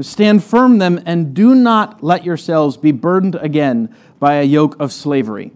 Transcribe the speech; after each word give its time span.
Stand 0.00 0.42
firm 0.42 0.78
then 0.78 1.00
and 1.06 1.32
do 1.32 1.54
not 1.54 2.02
let 2.02 2.24
yourselves 2.24 2.76
be 2.76 2.90
burdened 2.90 3.36
again 3.36 3.88
by 4.18 4.34
a 4.34 4.42
yoke 4.42 4.74
of 4.80 4.92
slavery." 4.92 5.52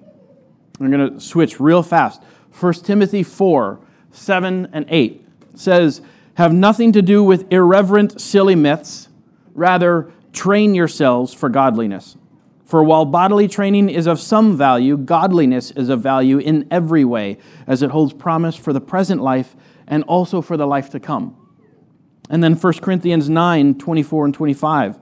I'm 0.80 0.90
going 0.90 1.12
to 1.12 1.20
switch 1.20 1.60
real 1.60 1.82
fast. 1.82 2.22
1 2.58 2.72
Timothy 2.74 3.22
4 3.22 3.80
7 4.12 4.68
and 4.72 4.86
8 4.88 5.24
says, 5.54 6.00
Have 6.34 6.52
nothing 6.52 6.92
to 6.92 7.02
do 7.02 7.22
with 7.22 7.52
irreverent, 7.52 8.20
silly 8.20 8.56
myths. 8.56 9.08
Rather, 9.54 10.10
train 10.32 10.74
yourselves 10.74 11.32
for 11.32 11.48
godliness. 11.48 12.16
For 12.64 12.82
while 12.82 13.04
bodily 13.04 13.48
training 13.48 13.88
is 13.90 14.06
of 14.06 14.20
some 14.20 14.56
value, 14.56 14.96
godliness 14.96 15.72
is 15.72 15.88
of 15.88 16.00
value 16.00 16.38
in 16.38 16.66
every 16.70 17.04
way, 17.04 17.38
as 17.66 17.82
it 17.82 17.90
holds 17.90 18.12
promise 18.12 18.56
for 18.56 18.72
the 18.72 18.80
present 18.80 19.20
life 19.20 19.56
and 19.88 20.04
also 20.04 20.40
for 20.40 20.56
the 20.56 20.66
life 20.66 20.90
to 20.90 21.00
come. 21.00 21.36
And 22.30 22.44
then 22.44 22.54
1 22.54 22.72
Corinthians 22.74 23.28
9 23.28 23.76
24 23.76 24.24
and 24.24 24.34
25. 24.34 24.98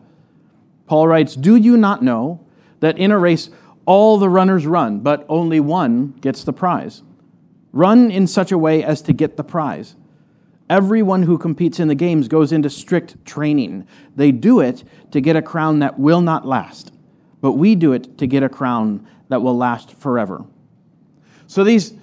Paul 0.86 1.08
writes, 1.08 1.36
Do 1.36 1.56
you 1.56 1.76
not 1.76 2.02
know 2.02 2.44
that 2.80 2.96
in 2.96 3.10
a 3.10 3.18
race 3.18 3.50
all 3.88 4.18
the 4.18 4.28
runners 4.28 4.66
run, 4.66 5.00
but 5.00 5.24
only 5.30 5.58
one 5.58 6.08
gets 6.20 6.44
the 6.44 6.52
prize. 6.52 7.02
Run 7.72 8.10
in 8.10 8.26
such 8.26 8.52
a 8.52 8.58
way 8.58 8.84
as 8.84 9.00
to 9.00 9.14
get 9.14 9.38
the 9.38 9.42
prize. 9.42 9.96
Everyone 10.68 11.22
who 11.22 11.38
competes 11.38 11.80
in 11.80 11.88
the 11.88 11.94
games 11.94 12.28
goes 12.28 12.52
into 12.52 12.68
strict 12.68 13.24
training. 13.24 13.88
They 14.14 14.30
do 14.30 14.60
it 14.60 14.84
to 15.12 15.22
get 15.22 15.36
a 15.36 15.40
crown 15.40 15.78
that 15.78 15.98
will 15.98 16.20
not 16.20 16.46
last, 16.46 16.92
but 17.40 17.52
we 17.52 17.74
do 17.74 17.94
it 17.94 18.18
to 18.18 18.26
get 18.26 18.42
a 18.42 18.48
crown 18.50 19.08
that 19.30 19.40
will 19.40 19.56
last 19.56 19.94
forever. 19.94 20.44
So 21.46 21.64
these, 21.64 21.94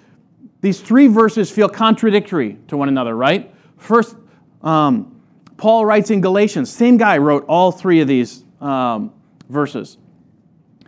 these 0.61 0.81
three 0.81 1.05
verses 1.05 1.51
feel 1.51 1.69
contradictory 1.69 2.57
to 2.67 2.77
one 2.77 2.87
another, 2.87 3.15
right? 3.15 3.53
First, 3.77 4.15
um, 4.63 5.21
Paul 5.57 5.85
writes 5.85 6.09
in 6.09 6.19
Galatians, 6.19 6.71
same 6.71 6.97
guy 6.97 7.19
wrote 7.19 7.45
all 7.47 7.71
three 7.71 8.01
of 8.01 8.07
these 8.07 8.43
um, 8.59 9.13
verses. 9.49 9.99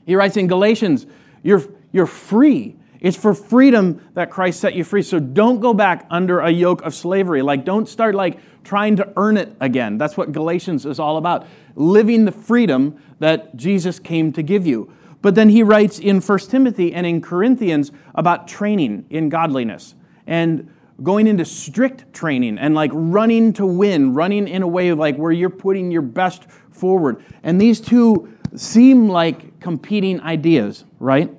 He 0.08 0.16
writes 0.16 0.38
in 0.38 0.48
Galatians, 0.48 1.06
you're, 1.44 1.64
you're 1.92 2.08
free. 2.08 2.78
It's 3.00 3.18
for 3.18 3.36
freedom 3.36 4.02
that 4.16 4.32
Christ 4.32 4.60
set 4.60 4.74
you 4.74 4.84
free. 4.84 5.04
So 5.04 5.20
don't 5.20 5.60
go 5.60 5.74
back 5.74 6.08
under 6.10 6.40
a 6.40 6.50
yoke 6.50 6.82
of 6.82 6.96
slavery. 6.96 7.42
Like, 7.44 7.66
don't 7.66 7.88
start 7.88 8.16
like 8.16 8.40
trying 8.64 8.96
to 8.96 9.14
earn 9.18 9.38
it 9.38 9.56
again. 9.60 9.98
That's 9.98 10.18
what 10.18 10.32
Galatians 10.32 10.86
is 10.86 10.98
all 10.98 11.18
about. 11.18 11.46
Living 11.76 12.26
the 12.26 12.32
freedom 12.32 13.00
that 13.20 13.56
Jesus 13.56 14.00
came 14.00 14.32
to 14.34 14.42
give 14.42 14.66
you. 14.66 14.92
But 15.22 15.36
then 15.36 15.50
he 15.50 15.62
writes 15.62 16.00
in 16.00 16.22
1 16.22 16.40
Timothy 16.40 16.94
and 16.94 17.06
in 17.06 17.22
Corinthians 17.22 17.92
about 18.16 18.48
training 18.48 19.06
in 19.10 19.30
godliness 19.30 19.94
and 20.26 20.72
going 21.04 21.28
into 21.28 21.46
strict 21.46 22.12
training 22.14 22.58
and 22.58 22.74
like 22.74 22.92
running 22.94 23.54
to 23.54 23.66
win, 23.66 24.14
running 24.14 24.48
in 24.48 24.64
a 24.64 24.68
way 24.68 24.90
of 24.90 24.98
like 24.98 25.18
where 25.18 25.32
you're 25.32 25.50
putting 25.50 25.92
your 25.92 26.02
best 26.02 26.50
forward. 26.72 27.24
And 27.44 27.60
these 27.60 27.82
two 27.82 28.37
seem 28.56 29.10
like 29.10 29.60
competing 29.60 30.22
ideas, 30.22 30.86
right? 31.00 31.32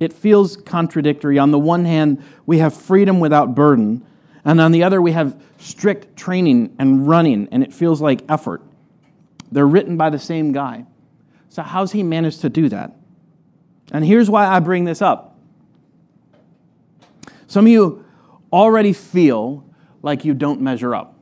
It 0.00 0.12
feels 0.12 0.56
contradictory. 0.56 1.38
On 1.38 1.50
the 1.50 1.58
one 1.58 1.84
hand, 1.84 2.22
we 2.46 2.58
have 2.58 2.74
freedom 2.74 3.20
without 3.20 3.54
burden, 3.54 4.06
and 4.44 4.60
on 4.60 4.72
the 4.72 4.82
other, 4.82 5.02
we 5.02 5.12
have 5.12 5.40
strict 5.58 6.16
training 6.16 6.74
and 6.78 7.08
running, 7.08 7.48
and 7.50 7.62
it 7.62 7.72
feels 7.72 8.00
like 8.00 8.22
effort. 8.28 8.62
They're 9.50 9.66
written 9.66 9.96
by 9.96 10.10
the 10.10 10.18
same 10.18 10.52
guy. 10.52 10.86
So, 11.48 11.62
how's 11.62 11.92
he 11.92 12.02
managed 12.02 12.42
to 12.42 12.48
do 12.48 12.68
that? 12.68 12.94
And 13.92 14.04
here's 14.04 14.30
why 14.30 14.46
I 14.46 14.60
bring 14.60 14.84
this 14.84 15.02
up. 15.02 15.36
Some 17.46 17.64
of 17.64 17.72
you 17.72 18.04
already 18.52 18.92
feel 18.92 19.64
like 20.02 20.24
you 20.24 20.34
don't 20.34 20.60
measure 20.60 20.94
up. 20.94 21.18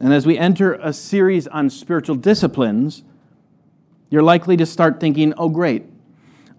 And 0.00 0.12
as 0.12 0.26
we 0.26 0.36
enter 0.36 0.74
a 0.74 0.92
series 0.92 1.46
on 1.46 1.70
spiritual 1.70 2.16
disciplines, 2.16 3.04
you're 4.12 4.22
likely 4.22 4.58
to 4.58 4.66
start 4.66 5.00
thinking, 5.00 5.32
oh, 5.38 5.48
great, 5.48 5.86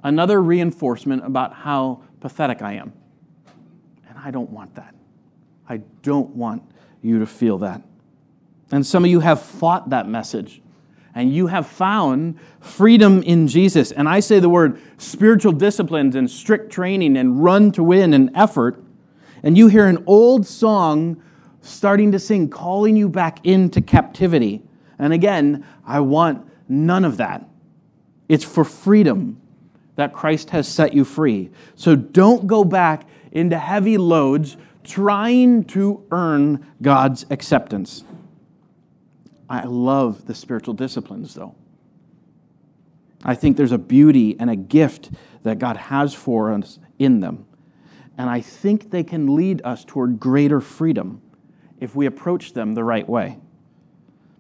another 0.04 0.42
reinforcement 0.42 1.24
about 1.24 1.54
how 1.54 2.02
pathetic 2.20 2.64
I 2.64 2.74
am. 2.74 2.92
And 4.10 4.18
I 4.18 4.32
don't 4.32 4.50
want 4.50 4.74
that. 4.74 4.96
I 5.70 5.78
don't 6.02 6.32
want 6.32 6.64
you 7.04 7.20
to 7.20 7.28
feel 7.28 7.60
that. 7.60 7.84
And 8.72 8.84
some 8.84 9.06
of 9.06 9.12
you 9.12 9.20
have 9.20 9.40
fought 9.40 9.92
that 9.92 10.08
message 10.08 10.64
and 11.14 11.32
you 11.32 11.46
have 11.46 11.68
found 11.68 12.40
freedom 12.60 13.22
in 13.22 13.48
Jesus. 13.48 13.92
And 13.92 14.10
I 14.10 14.20
say 14.20 14.40
the 14.40 14.50
word 14.50 14.82
spiritual 14.98 15.52
disciplines 15.52 16.16
and 16.16 16.32
strict 16.32 16.72
training 16.72 17.16
and 17.18 17.44
run 17.44 17.72
to 17.74 17.84
win 17.84 18.16
and 18.16 18.32
effort, 18.34 18.84
and 19.44 19.56
you 19.56 19.68
hear 19.68 19.86
an 19.86 20.04
old 20.08 20.48
song 20.48 21.22
starting 21.62 22.12
to 22.14 22.18
sing, 22.18 22.50
calling 22.50 22.96
you 22.96 23.08
back 23.08 23.46
into 23.46 23.80
captivity. 23.80 24.64
And 24.98 25.14
again, 25.14 25.64
I 25.86 26.00
want 26.00 26.48
None 26.68 27.06
of 27.06 27.18
that. 27.18 27.48
It's 28.30 28.44
for 28.44 28.64
freedom 28.64 29.42
that 29.96 30.14
Christ 30.14 30.50
has 30.52 30.68
set 30.68 30.94
you 30.94 31.06
free. 31.06 31.52
So 31.76 31.96
don't 31.96 32.48
go 32.48 32.64
back 32.64 33.08
into 33.32 33.58
heavy 33.58 33.98
loads 33.98 34.58
trying 34.84 35.64
to 35.66 36.06
earn 36.12 36.66
God's 36.82 37.26
acceptance. 37.30 38.04
I 39.50 39.66
love 39.66 40.26
the 40.26 40.36
spiritual 40.36 40.74
disciplines, 40.74 41.36
though. 41.36 41.56
I 43.24 43.36
think 43.36 43.56
there's 43.56 43.72
a 43.72 43.78
beauty 43.78 44.36
and 44.40 44.50
a 44.50 44.56
gift 44.56 45.12
that 45.44 45.60
God 45.60 45.78
has 45.78 46.14
for 46.14 46.52
us 46.52 46.80
in 47.00 47.20
them. 47.20 47.46
And 48.18 48.30
I 48.30 48.42
think 48.42 48.92
they 48.92 49.04
can 49.04 49.36
lead 49.36 49.62
us 49.64 49.86
toward 49.86 50.20
greater 50.20 50.60
freedom 50.60 51.22
if 51.80 51.96
we 51.96 52.06
approach 52.06 52.54
them 52.54 52.74
the 52.74 52.84
right 52.84 53.08
way. 53.08 53.40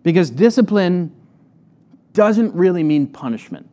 Because 0.03 0.29
discipline 0.29 1.15
doesn't 2.13 2.53
really 2.53 2.83
mean 2.83 3.07
punishment. 3.07 3.69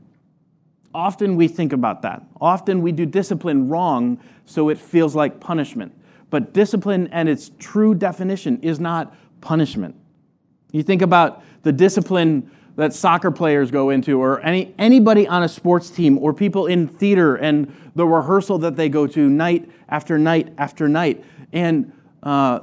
Often 0.95 1.37
we 1.37 1.47
think 1.47 1.73
about 1.73 2.03
that. 2.03 2.23
Often 2.41 2.83
we 2.83 2.91
do 2.93 3.07
discipline 3.07 3.69
wrong, 3.69 4.21
so 4.45 4.69
it 4.71 4.79
feels 4.79 5.15
like 5.15 5.39
punishment. 5.39 5.95
But 6.31 6.53
discipline 6.53 7.09
and 7.13 7.29
its 7.29 7.51
true 7.59 7.95
definition 7.95 8.61
is 8.63 8.81
not 8.81 9.15
punishment. 9.41 9.95
You 10.73 10.83
think 10.83 11.03
about 11.03 11.43
the 11.63 11.73
discipline 11.73 12.51
that 12.77 12.93
soccer 12.95 13.31
players 13.31 13.71
go 13.71 13.91
into, 13.91 14.21
or 14.21 14.41
any, 14.41 14.75
anybody 14.79 15.29
on 15.29 15.43
a 15.43 15.49
sports 15.49 15.91
team, 15.91 16.19
or 16.19 16.33
people 16.33 16.67
in 16.67 16.89
theater 16.89 17.37
and 17.37 17.73
the 17.95 18.07
rehearsal 18.07 18.59
that 18.59 18.77
they 18.77 18.89
go 18.89 19.07
to 19.07 19.29
night 19.29 19.69
after 19.89 20.19
night 20.19 20.53
after 20.57 20.89
night, 20.89 21.23
and 21.53 21.93
uh, 22.23 22.61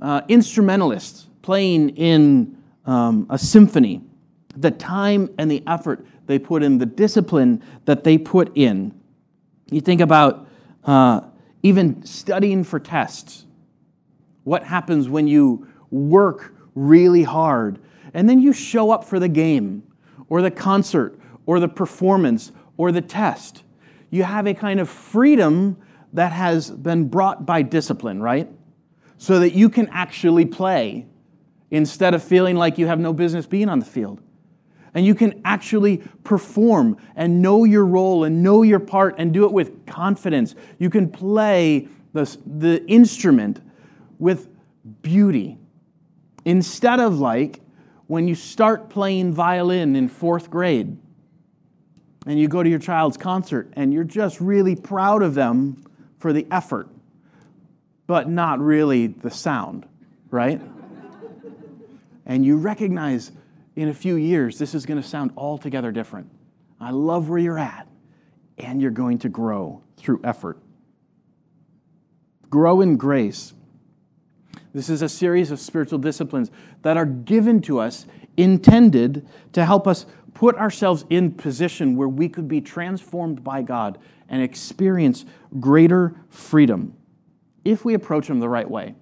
uh, 0.00 0.22
instrumentalists 0.28 1.26
playing 1.42 1.90
in 1.90 2.56
um, 2.84 3.26
a 3.30 3.38
symphony 3.38 4.02
the 4.60 4.70
time 4.70 5.30
and 5.38 5.50
the 5.50 5.62
effort 5.66 6.04
they 6.26 6.38
put 6.38 6.62
in, 6.62 6.78
the 6.78 6.86
discipline 6.86 7.62
that 7.84 8.04
they 8.04 8.18
put 8.18 8.50
in. 8.56 8.98
You 9.70 9.80
think 9.80 10.00
about 10.00 10.48
uh, 10.84 11.22
even 11.62 12.04
studying 12.04 12.64
for 12.64 12.80
tests. 12.80 13.44
What 14.44 14.64
happens 14.64 15.08
when 15.08 15.28
you 15.28 15.68
work 15.90 16.54
really 16.74 17.22
hard 17.22 17.78
and 18.14 18.28
then 18.28 18.40
you 18.40 18.52
show 18.52 18.90
up 18.90 19.04
for 19.04 19.18
the 19.18 19.28
game 19.28 19.82
or 20.28 20.42
the 20.42 20.50
concert 20.50 21.18
or 21.46 21.60
the 21.60 21.68
performance 21.68 22.52
or 22.76 22.92
the 22.92 23.02
test? 23.02 23.62
You 24.10 24.22
have 24.22 24.46
a 24.46 24.54
kind 24.54 24.80
of 24.80 24.88
freedom 24.88 25.76
that 26.14 26.32
has 26.32 26.70
been 26.70 27.08
brought 27.08 27.44
by 27.44 27.62
discipline, 27.62 28.22
right? 28.22 28.48
So 29.18 29.40
that 29.40 29.52
you 29.52 29.68
can 29.68 29.88
actually 29.88 30.46
play 30.46 31.06
instead 31.70 32.14
of 32.14 32.22
feeling 32.22 32.56
like 32.56 32.78
you 32.78 32.86
have 32.86 32.98
no 32.98 33.12
business 33.12 33.44
being 33.44 33.68
on 33.68 33.78
the 33.78 33.84
field. 33.84 34.22
And 34.94 35.04
you 35.04 35.14
can 35.14 35.40
actually 35.44 35.98
perform 36.24 36.96
and 37.14 37.42
know 37.42 37.64
your 37.64 37.84
role 37.84 38.24
and 38.24 38.42
know 38.42 38.62
your 38.62 38.80
part 38.80 39.16
and 39.18 39.32
do 39.32 39.44
it 39.44 39.52
with 39.52 39.86
confidence. 39.86 40.54
You 40.78 40.90
can 40.90 41.10
play 41.10 41.88
the, 42.12 42.36
the 42.46 42.84
instrument 42.86 43.60
with 44.18 44.48
beauty. 45.02 45.58
Instead 46.44 47.00
of 47.00 47.18
like 47.18 47.60
when 48.06 48.26
you 48.26 48.34
start 48.34 48.88
playing 48.88 49.32
violin 49.32 49.94
in 49.94 50.08
fourth 50.08 50.50
grade 50.50 50.96
and 52.26 52.38
you 52.38 52.48
go 52.48 52.62
to 52.62 52.68
your 52.68 52.78
child's 52.78 53.16
concert 53.16 53.70
and 53.74 53.92
you're 53.92 54.04
just 54.04 54.40
really 54.40 54.74
proud 54.74 55.22
of 55.22 55.34
them 55.34 55.82
for 56.18 56.32
the 56.32 56.46
effort, 56.50 56.88
but 58.06 58.28
not 58.28 58.58
really 58.58 59.08
the 59.08 59.30
sound, 59.30 59.86
right? 60.30 60.60
and 62.26 62.44
you 62.44 62.56
recognize 62.56 63.32
in 63.78 63.88
a 63.88 63.94
few 63.94 64.16
years 64.16 64.58
this 64.58 64.74
is 64.74 64.84
going 64.84 65.00
to 65.00 65.08
sound 65.08 65.30
altogether 65.36 65.92
different. 65.92 66.28
I 66.80 66.90
love 66.90 67.28
where 67.28 67.38
you're 67.38 67.60
at, 67.60 67.86
and 68.58 68.82
you're 68.82 68.90
going 68.90 69.18
to 69.18 69.28
grow 69.28 69.82
through 69.96 70.20
effort. 70.24 70.58
Grow 72.50 72.80
in 72.80 72.96
grace. 72.96 73.54
This 74.74 74.90
is 74.90 75.00
a 75.00 75.08
series 75.08 75.52
of 75.52 75.60
spiritual 75.60 76.00
disciplines 76.00 76.50
that 76.82 76.96
are 76.96 77.06
given 77.06 77.62
to 77.62 77.78
us, 77.78 78.04
intended 78.36 79.28
to 79.52 79.64
help 79.64 79.86
us 79.86 80.06
put 80.34 80.56
ourselves 80.56 81.04
in 81.08 81.30
position 81.30 81.94
where 81.94 82.08
we 82.08 82.28
could 82.28 82.48
be 82.48 82.60
transformed 82.60 83.44
by 83.44 83.62
God 83.62 83.98
and 84.28 84.42
experience 84.42 85.24
greater 85.60 86.16
freedom 86.30 86.96
if 87.64 87.84
we 87.84 87.94
approach 87.94 88.26
them 88.26 88.40
the 88.40 88.48
right 88.48 88.68
way. 88.68 88.96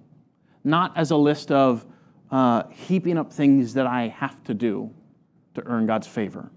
Not 0.63 0.95
as 0.95 1.09
a 1.09 1.17
list 1.17 1.51
of 1.51 1.83
uh, 2.31 2.63
heaping 2.69 3.17
up 3.17 3.31
things 3.31 3.73
that 3.75 3.87
I 3.87 4.07
have 4.07 4.43
to 4.45 4.53
do 4.53 4.93
to 5.55 5.63
earn 5.65 5.85
God's 5.85 6.07
favor, 6.07 6.51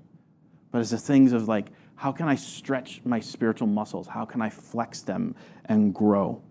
but 0.73 0.79
as 0.81 0.91
the 0.91 0.99
things 0.99 1.33
of 1.33 1.49
like, 1.49 1.69
how 1.97 2.13
can 2.13 2.29
I 2.29 2.35
stretch 2.35 3.03
my 3.05 3.21
spiritual 3.21 3.67
muscles? 3.67 4.07
How 4.07 4.25
can 4.25 4.41
I 4.41 4.49
flex 4.49 5.03
them 5.03 5.35
and 5.67 5.95
grow? 5.95 6.43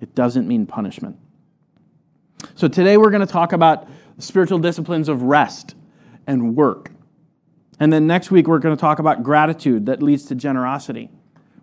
It 0.00 0.14
doesn't 0.14 0.46
mean 0.46 0.66
punishment. 0.66 1.16
So 2.54 2.68
today 2.68 2.96
we're 2.96 3.10
going 3.10 3.26
to 3.26 3.32
talk 3.32 3.52
about 3.52 3.88
spiritual 4.18 4.58
disciplines 4.58 5.08
of 5.08 5.22
rest 5.22 5.74
and 6.26 6.54
work. 6.54 6.92
And 7.80 7.92
then 7.92 8.06
next 8.06 8.30
week 8.30 8.46
we're 8.46 8.58
going 8.58 8.76
to 8.76 8.80
talk 8.80 8.98
about 8.98 9.22
gratitude 9.22 9.86
that 9.86 10.02
leads 10.02 10.26
to 10.26 10.34
generosity. 10.34 11.10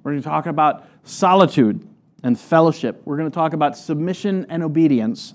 We're 0.04 0.12
going 0.12 0.24
to 0.24 0.30
talk 0.30 0.46
about 0.46 0.88
solitude 1.04 1.88
and 2.24 2.40
fellowship. 2.40 3.02
We're 3.06 3.18
going 3.18 3.30
to 3.30 3.36
talk 3.36 3.54
about 3.54 3.78
submission 3.78 4.46
and 4.50 4.64
obedience. 4.64 5.34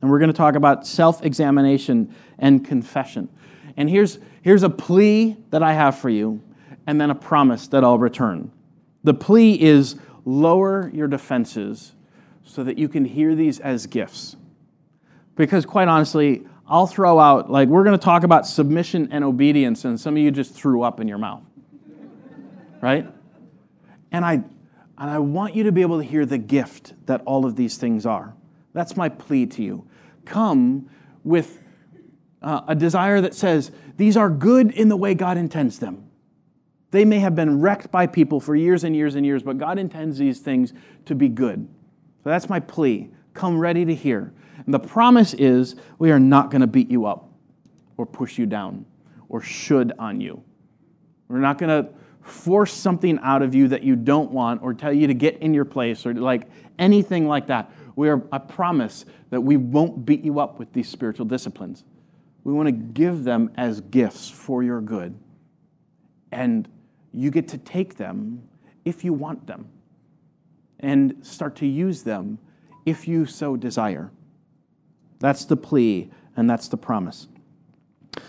And 0.00 0.10
we're 0.10 0.18
going 0.18 0.30
to 0.30 0.36
talk 0.36 0.54
about 0.54 0.86
self 0.86 1.24
examination 1.24 2.14
and 2.38 2.64
confession. 2.64 3.28
And 3.76 3.88
here's, 3.88 4.18
here's 4.42 4.62
a 4.62 4.70
plea 4.70 5.36
that 5.50 5.62
I 5.62 5.72
have 5.72 5.98
for 5.98 6.10
you, 6.10 6.42
and 6.86 7.00
then 7.00 7.10
a 7.10 7.14
promise 7.14 7.68
that 7.68 7.84
I'll 7.84 7.98
return. 7.98 8.50
The 9.04 9.14
plea 9.14 9.60
is 9.60 9.96
lower 10.24 10.90
your 10.92 11.08
defenses 11.08 11.94
so 12.44 12.64
that 12.64 12.78
you 12.78 12.88
can 12.88 13.04
hear 13.04 13.34
these 13.34 13.60
as 13.60 13.86
gifts. 13.86 14.36
Because, 15.36 15.64
quite 15.64 15.88
honestly, 15.88 16.46
I'll 16.66 16.86
throw 16.86 17.18
out, 17.18 17.50
like, 17.50 17.68
we're 17.68 17.84
going 17.84 17.98
to 17.98 18.04
talk 18.04 18.24
about 18.24 18.46
submission 18.46 19.08
and 19.12 19.24
obedience, 19.24 19.84
and 19.84 19.98
some 20.00 20.16
of 20.16 20.22
you 20.22 20.30
just 20.30 20.54
threw 20.54 20.82
up 20.82 21.00
in 21.00 21.08
your 21.08 21.18
mouth. 21.18 21.42
right? 22.80 23.06
And 24.12 24.24
I, 24.24 24.32
and 24.32 25.10
I 25.10 25.18
want 25.18 25.54
you 25.54 25.64
to 25.64 25.72
be 25.72 25.82
able 25.82 25.98
to 25.98 26.04
hear 26.04 26.26
the 26.26 26.38
gift 26.38 26.94
that 27.06 27.22
all 27.24 27.46
of 27.46 27.56
these 27.56 27.76
things 27.76 28.04
are. 28.04 28.34
That's 28.72 28.96
my 28.96 29.08
plea 29.08 29.46
to 29.46 29.62
you. 29.62 29.87
Come 30.28 30.90
with 31.24 31.62
uh, 32.42 32.60
a 32.68 32.74
desire 32.74 33.20
that 33.22 33.34
says, 33.34 33.72
these 33.96 34.16
are 34.16 34.28
good 34.28 34.70
in 34.72 34.88
the 34.88 34.96
way 34.96 35.14
God 35.14 35.38
intends 35.38 35.78
them. 35.78 36.08
They 36.90 37.04
may 37.04 37.18
have 37.18 37.34
been 37.34 37.60
wrecked 37.60 37.90
by 37.90 38.06
people 38.06 38.38
for 38.38 38.54
years 38.54 38.84
and 38.84 38.94
years 38.94 39.14
and 39.14 39.24
years, 39.24 39.42
but 39.42 39.56
God 39.56 39.78
intends 39.78 40.18
these 40.18 40.40
things 40.40 40.74
to 41.06 41.14
be 41.14 41.28
good. 41.28 41.66
So 42.22 42.30
that's 42.30 42.48
my 42.48 42.60
plea. 42.60 43.10
Come 43.32 43.58
ready 43.58 43.84
to 43.86 43.94
hear. 43.94 44.32
And 44.64 44.74
the 44.74 44.78
promise 44.78 45.32
is 45.34 45.76
we 45.98 46.10
are 46.10 46.20
not 46.20 46.50
going 46.50 46.60
to 46.60 46.66
beat 46.66 46.90
you 46.90 47.06
up 47.06 47.30
or 47.96 48.04
push 48.04 48.36
you 48.38 48.44
down 48.44 48.84
or 49.30 49.40
should 49.40 49.92
on 49.98 50.20
you. 50.20 50.42
We're 51.28 51.38
not 51.38 51.56
going 51.58 51.84
to 51.84 51.90
force 52.22 52.72
something 52.72 53.18
out 53.22 53.42
of 53.42 53.54
you 53.54 53.68
that 53.68 53.82
you 53.82 53.96
don't 53.96 54.30
want 54.30 54.62
or 54.62 54.74
tell 54.74 54.92
you 54.92 55.06
to 55.06 55.14
get 55.14 55.38
in 55.38 55.54
your 55.54 55.64
place 55.64 56.04
or 56.04 56.14
like 56.14 56.48
anything 56.78 57.26
like 57.26 57.46
that. 57.46 57.70
We 57.96 58.08
are 58.08 58.22
I 58.30 58.38
promise 58.38 59.04
that 59.30 59.40
we 59.40 59.56
won't 59.56 60.06
beat 60.06 60.24
you 60.24 60.40
up 60.40 60.58
with 60.58 60.72
these 60.72 60.88
spiritual 60.88 61.26
disciplines. 61.26 61.84
We 62.44 62.52
want 62.52 62.66
to 62.66 62.72
give 62.72 63.24
them 63.24 63.50
as 63.56 63.80
gifts 63.80 64.30
for 64.30 64.62
your 64.62 64.80
good. 64.80 65.18
And 66.30 66.68
you 67.12 67.30
get 67.30 67.48
to 67.48 67.58
take 67.58 67.96
them 67.96 68.42
if 68.84 69.04
you 69.04 69.12
want 69.12 69.46
them 69.46 69.68
and 70.80 71.16
start 71.22 71.56
to 71.56 71.66
use 71.66 72.02
them 72.02 72.38
if 72.86 73.08
you 73.08 73.26
so 73.26 73.56
desire. 73.56 74.10
That's 75.18 75.44
the 75.44 75.56
plea, 75.56 76.10
and 76.36 76.48
that's 76.48 76.68
the 76.68 76.76
promise. 76.76 77.26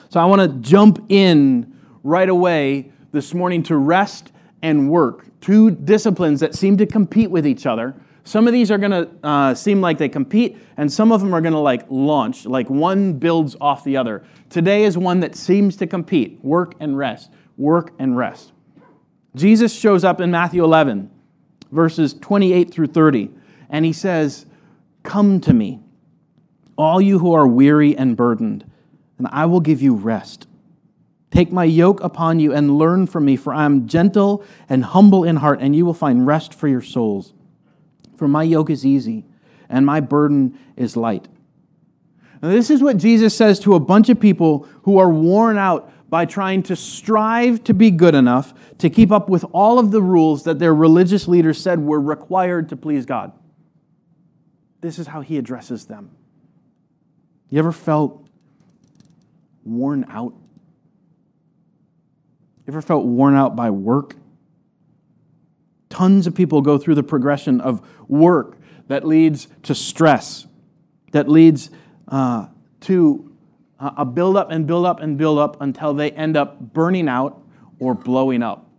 So 0.09 0.19
I 0.19 0.25
want 0.25 0.41
to 0.41 0.69
jump 0.69 1.05
in 1.09 1.77
right 2.03 2.29
away 2.29 2.91
this 3.11 3.33
morning 3.33 3.63
to 3.63 3.77
rest 3.77 4.31
and 4.61 4.89
work, 4.89 5.25
two 5.41 5.71
disciplines 5.71 6.39
that 6.41 6.55
seem 6.55 6.77
to 6.77 6.85
compete 6.85 7.31
with 7.31 7.47
each 7.47 7.65
other. 7.65 7.95
Some 8.23 8.47
of 8.47 8.53
these 8.53 8.69
are 8.69 8.77
going 8.77 8.91
to 8.91 9.09
uh, 9.23 9.55
seem 9.55 9.81
like 9.81 9.97
they 9.97 10.09
compete, 10.09 10.57
and 10.77 10.91
some 10.91 11.11
of 11.11 11.21
them 11.21 11.33
are 11.33 11.41
going 11.41 11.53
to 11.53 11.59
like 11.59 11.85
launch, 11.89 12.45
like 12.45 12.69
one 12.69 13.13
builds 13.13 13.55
off 13.59 13.83
the 13.83 13.97
other. 13.97 14.23
Today 14.49 14.83
is 14.83 14.97
one 14.97 15.21
that 15.21 15.35
seems 15.35 15.75
to 15.77 15.87
compete 15.87 16.39
work 16.43 16.75
and 16.79 16.97
rest, 16.97 17.31
work 17.57 17.93
and 17.97 18.17
rest. 18.17 18.51
Jesus 19.35 19.73
shows 19.73 20.03
up 20.03 20.19
in 20.19 20.31
Matthew 20.31 20.63
11 20.63 21.09
verses 21.71 22.13
28 22.13 22.71
through 22.71 22.87
30. 22.87 23.29
And 23.69 23.85
he 23.85 23.93
says, 23.93 24.45
Come 25.03 25.39
to 25.41 25.53
me, 25.53 25.79
all 26.77 27.01
you 27.01 27.19
who 27.19 27.33
are 27.33 27.47
weary 27.47 27.95
and 27.95 28.17
burdened, 28.17 28.69
and 29.17 29.27
I 29.31 29.45
will 29.45 29.59
give 29.59 29.81
you 29.81 29.95
rest. 29.95 30.47
Take 31.31 31.51
my 31.51 31.63
yoke 31.63 32.01
upon 32.01 32.39
you 32.39 32.53
and 32.53 32.77
learn 32.77 33.05
from 33.05 33.25
me, 33.25 33.35
for 33.35 33.53
I 33.53 33.65
am 33.65 33.87
gentle 33.87 34.43
and 34.67 34.83
humble 34.83 35.23
in 35.23 35.37
heart, 35.37 35.59
and 35.61 35.75
you 35.75 35.85
will 35.85 35.93
find 35.93 36.25
rest 36.25 36.53
for 36.53 36.67
your 36.67 36.81
souls. 36.81 37.33
For 38.17 38.27
my 38.27 38.43
yoke 38.43 38.69
is 38.69 38.85
easy, 38.85 39.25
and 39.69 39.85
my 39.85 39.99
burden 39.99 40.57
is 40.75 40.97
light. 40.97 41.27
Now, 42.41 42.49
this 42.49 42.69
is 42.69 42.81
what 42.81 42.97
Jesus 42.97 43.35
says 43.35 43.59
to 43.61 43.75
a 43.75 43.79
bunch 43.79 44.09
of 44.09 44.19
people 44.19 44.67
who 44.83 44.97
are 44.97 45.09
worn 45.09 45.57
out 45.57 45.91
by 46.09 46.25
trying 46.25 46.63
to 46.63 46.75
strive 46.75 47.63
to 47.65 47.73
be 47.73 47.91
good 47.91 48.15
enough 48.15 48.53
to 48.79 48.89
keep 48.89 49.11
up 49.11 49.29
with 49.29 49.45
all 49.51 49.77
of 49.77 49.91
the 49.91 50.01
rules 50.01 50.43
that 50.45 50.57
their 50.57 50.73
religious 50.73 51.27
leaders 51.27 51.61
said 51.61 51.79
were 51.79 52.01
required 52.01 52.69
to 52.69 52.75
please 52.75 53.05
God. 53.05 53.31
This 54.81 54.97
is 54.97 55.07
how 55.07 55.21
he 55.21 55.37
addresses 55.37 55.85
them. 55.85 56.11
You 57.49 57.59
ever 57.59 57.71
felt 57.71 58.27
worn 59.63 60.05
out? 60.09 60.33
Ever 62.69 62.83
felt 62.83 63.03
worn 63.03 63.33
out 63.33 63.55
by 63.55 63.71
work? 63.71 64.15
Tons 65.89 66.27
of 66.27 66.35
people 66.35 66.61
go 66.61 66.77
through 66.77 66.93
the 66.93 67.01
progression 67.01 67.59
of 67.61 67.81
work 68.07 68.59
that 68.89 69.07
leads 69.07 69.47
to 69.63 69.73
stress, 69.73 70.45
that 71.11 71.27
leads 71.27 71.71
uh, 72.09 72.45
to 72.81 73.35
a 73.79 74.05
build 74.05 74.37
up 74.37 74.51
and 74.51 74.67
build 74.67 74.85
up 74.85 74.99
and 74.99 75.17
build 75.17 75.39
up 75.39 75.59
until 75.63 75.95
they 75.95 76.11
end 76.11 76.37
up 76.37 76.59
burning 76.59 77.09
out 77.09 77.41
or 77.79 77.95
blowing 77.95 78.43
up. 78.43 78.69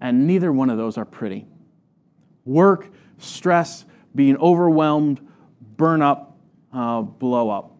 And 0.00 0.28
neither 0.28 0.52
one 0.52 0.70
of 0.70 0.78
those 0.78 0.96
are 0.96 1.04
pretty. 1.04 1.44
Work, 2.44 2.88
stress, 3.18 3.84
being 4.14 4.36
overwhelmed, 4.36 5.20
burn 5.76 6.02
up, 6.02 6.38
uh, 6.72 7.02
blow 7.02 7.50
up, 7.50 7.72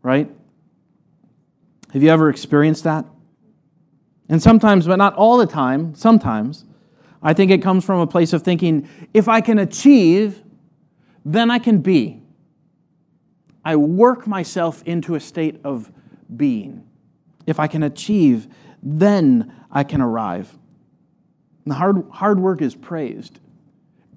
right? 0.00 0.30
Have 1.92 2.02
you 2.02 2.08
ever 2.08 2.30
experienced 2.30 2.84
that? 2.84 3.04
And 4.28 4.42
sometimes, 4.42 4.86
but 4.86 4.96
not 4.96 5.14
all 5.14 5.38
the 5.38 5.46
time, 5.46 5.94
sometimes, 5.94 6.64
I 7.22 7.32
think 7.32 7.50
it 7.50 7.62
comes 7.62 7.84
from 7.84 8.00
a 8.00 8.06
place 8.06 8.32
of 8.32 8.42
thinking 8.42 8.88
if 9.14 9.28
I 9.28 9.40
can 9.40 9.58
achieve, 9.58 10.42
then 11.24 11.50
I 11.50 11.58
can 11.58 11.80
be. 11.80 12.22
I 13.64 13.76
work 13.76 14.26
myself 14.26 14.82
into 14.84 15.14
a 15.14 15.20
state 15.20 15.60
of 15.64 15.90
being. 16.34 16.86
If 17.46 17.58
I 17.58 17.66
can 17.66 17.82
achieve, 17.82 18.48
then 18.82 19.52
I 19.70 19.84
can 19.84 20.00
arrive. 20.00 20.56
And 21.64 21.72
the 21.72 21.74
hard, 21.74 22.04
hard 22.10 22.38
work 22.38 22.62
is 22.62 22.74
praised, 22.74 23.40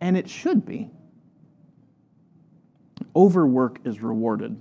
and 0.02 0.16
it 0.16 0.30
should 0.30 0.66
be. 0.66 0.90
Overwork 3.16 3.80
is 3.86 4.02
rewarded. 4.02 4.60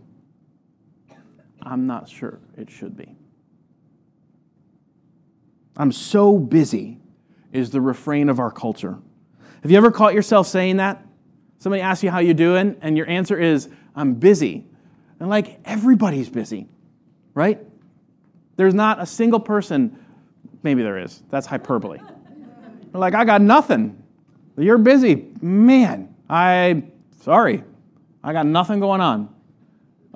I'm 1.63 1.87
not 1.87 2.09
sure 2.09 2.41
it 2.57 2.71
should 2.71 2.97
be. 2.97 3.15
I'm 5.79 5.93
so 5.93 6.39
busy 6.39 6.99
is 7.53 7.71
the 7.71 7.81
refrain 7.81 8.29
of 8.29 8.39
our 8.41 8.51
culture. 8.51 8.99
Have 9.63 9.71
you 9.71 9.77
ever 9.79 9.91
caught 9.91 10.13
yourself 10.13 10.47
saying 10.47 10.77
that? 10.77 11.05
Somebody 11.59 11.83
asks 11.83 12.05
you 12.05 12.11
how 12.11 12.19
you're 12.19 12.35
doing, 12.35 12.77
and 12.83 12.97
your 12.97 13.09
answer 13.09 13.39
is, 13.39 13.69
I'm 13.97 14.15
busy. 14.15 14.67
And 15.19 15.29
like 15.29 15.61
everybody's 15.65 16.29
busy 16.29 16.69
right? 17.39 17.65
There's 18.57 18.75
not 18.75 19.01
a 19.01 19.07
single 19.07 19.39
person, 19.39 19.97
maybe 20.65 20.83
there 20.83 20.99
is, 20.99 21.23
that's 21.31 21.47
hyperbole. 21.47 22.01
Like, 22.93 23.15
I 23.15 23.25
got 23.25 23.41
nothing. 23.41 24.03
You're 24.57 24.77
busy. 24.77 25.29
Man, 25.41 26.13
I, 26.29 26.83
sorry, 27.21 27.63
I 28.25 28.33
got 28.33 28.45
nothing 28.45 28.81
going 28.81 29.01
on. 29.01 29.33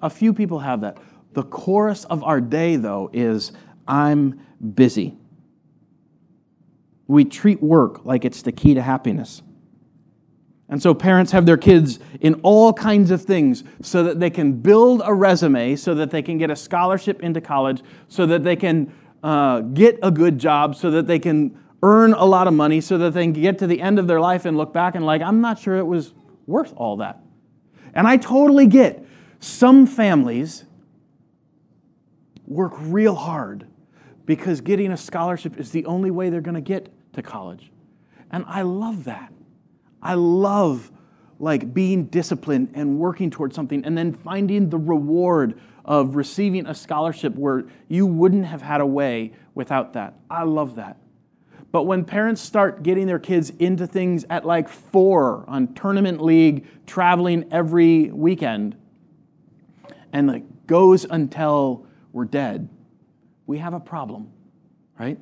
A 0.02 0.11
few 0.11 0.35
people 0.35 0.59
have 0.59 0.81
that. 0.81 0.99
The 1.33 1.45
chorus 1.45 2.04
of 2.07 2.25
our 2.25 2.40
day, 2.40 2.75
though, 2.75 3.09
is 3.12 3.52
I'm 3.87 4.40
busy. 4.75 5.16
We 7.06 7.25
treat 7.25 7.62
work 7.62 8.04
like 8.04 8.25
it's 8.25 8.42
the 8.42 8.52
key 8.52 8.75
to 8.75 8.82
happiness. 8.82 9.42
And 10.68 10.82
so 10.82 10.94
parents 10.94 11.32
have 11.32 11.44
their 11.44 11.59
kids 11.59 11.99
in 12.21 12.35
all 12.42 12.73
kinds 12.73 13.11
of 13.11 13.21
things 13.23 13.62
so 13.82 14.04
that 14.04 14.21
they 14.21 14.30
can 14.30 14.54
build 14.54 15.02
a 15.04 15.12
resume, 15.12 15.76
so 15.76 15.94
that 15.94 16.11
they 16.11 16.23
can 16.23 16.38
get 16.38 16.50
a 16.50 16.56
scholarship 16.56 17.23
into 17.23 17.42
college, 17.42 17.82
so 18.09 18.25
that 18.25 18.42
they 18.42 18.56
can 18.56 18.90
uh, 19.23 19.61
get 19.61 19.99
a 20.02 20.11
good 20.11 20.38
job, 20.38 20.75
so 20.75 20.90
that 20.90 21.06
they 21.06 21.18
can 21.18 21.59
earn 21.82 22.14
a 22.14 22.25
lot 22.25 22.47
of 22.47 22.54
money, 22.54 22.80
so 22.80 22.97
that 22.97 23.12
they 23.12 23.25
can 23.25 23.35
get 23.35 23.59
to 23.59 23.66
the 23.66 23.82
end 23.82 23.99
of 23.99 24.06
their 24.06 24.21
life 24.21 24.47
and 24.47 24.56
look 24.56 24.73
back 24.73 24.94
and, 24.94 25.04
like, 25.04 25.21
I'm 25.21 25.42
not 25.42 25.59
sure 25.59 25.76
it 25.76 25.87
was 25.87 26.14
worth 26.47 26.73
all 26.76 26.97
that. 26.99 27.21
And 27.92 28.06
I 28.06 28.16
totally 28.16 28.66
get 28.66 29.04
some 29.40 29.87
families 29.87 30.64
work 32.47 32.73
real 32.78 33.14
hard 33.14 33.66
because 34.26 34.61
getting 34.61 34.93
a 34.93 34.97
scholarship 34.97 35.59
is 35.59 35.71
the 35.71 35.85
only 35.87 36.11
way 36.11 36.31
they're 36.31 36.41
going 36.41 36.55
to 36.55 36.61
get 36.61 36.88
to 37.14 37.23
college. 37.23 37.71
And 38.31 38.45
I 38.47 38.62
love 38.62 39.05
that. 39.05 39.33
I 40.02 40.14
love 40.14 40.91
like 41.38 41.75
being 41.75 42.05
disciplined 42.07 42.71
and 42.75 42.99
working 42.99 43.31
towards 43.31 43.55
something 43.55 43.85
and 43.85 43.99
then 43.99 44.12
finding 44.12 44.71
the 44.71 44.79
reward 44.79 45.61
of 45.85 46.14
receiving 46.14 46.67
a 46.67 46.75
scholarship 46.75 47.35
where 47.35 47.64
you 47.88 48.07
wouldn't 48.07 48.47
have 48.47 48.62
had 48.62 48.81
a 48.81 48.87
way 48.87 49.33
without 49.55 49.95
that. 49.95 50.14
I 50.31 50.45
love 50.45 50.76
that. 50.76 50.99
But 51.73 51.85
when 51.85 52.05
parents 52.05 52.41
start 52.41 52.83
getting 52.83 53.07
their 53.07 53.19
kids 53.19 53.50
into 53.50 53.87
things 53.87 54.25
at 54.29 54.45
like 54.45 54.69
four 54.69 55.45
on 55.49 55.75
tournament 55.75 56.23
league, 56.23 56.67
traveling 56.87 57.49
every 57.50 58.11
weekend, 58.11 58.76
and 60.12 60.29
like 60.29 60.67
goes 60.67 61.05
until 61.05 61.87
we're 62.12 62.26
dead, 62.26 62.69
we 63.52 63.59
have 63.59 63.75
a 63.75 63.80
problem, 63.80 64.32
right? 64.99 65.18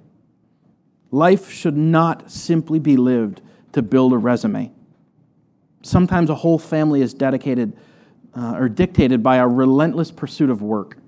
Life 1.10 1.50
should 1.50 1.76
not 1.76 2.30
simply 2.30 2.78
be 2.78 2.96
lived 2.96 3.42
to 3.72 3.82
build 3.82 4.12
a 4.12 4.18
resume. 4.18 4.70
Sometimes 5.82 6.30
a 6.30 6.37
whole 6.37 6.56
family 6.56 7.02
is 7.02 7.12
dedicated 7.12 7.76
uh, 8.37 8.54
or 8.54 8.68
dictated 8.68 9.20
by 9.20 9.38
a 9.38 9.49
relentless 9.49 10.12
pursuit 10.12 10.49
of 10.49 10.62
work 10.62 10.99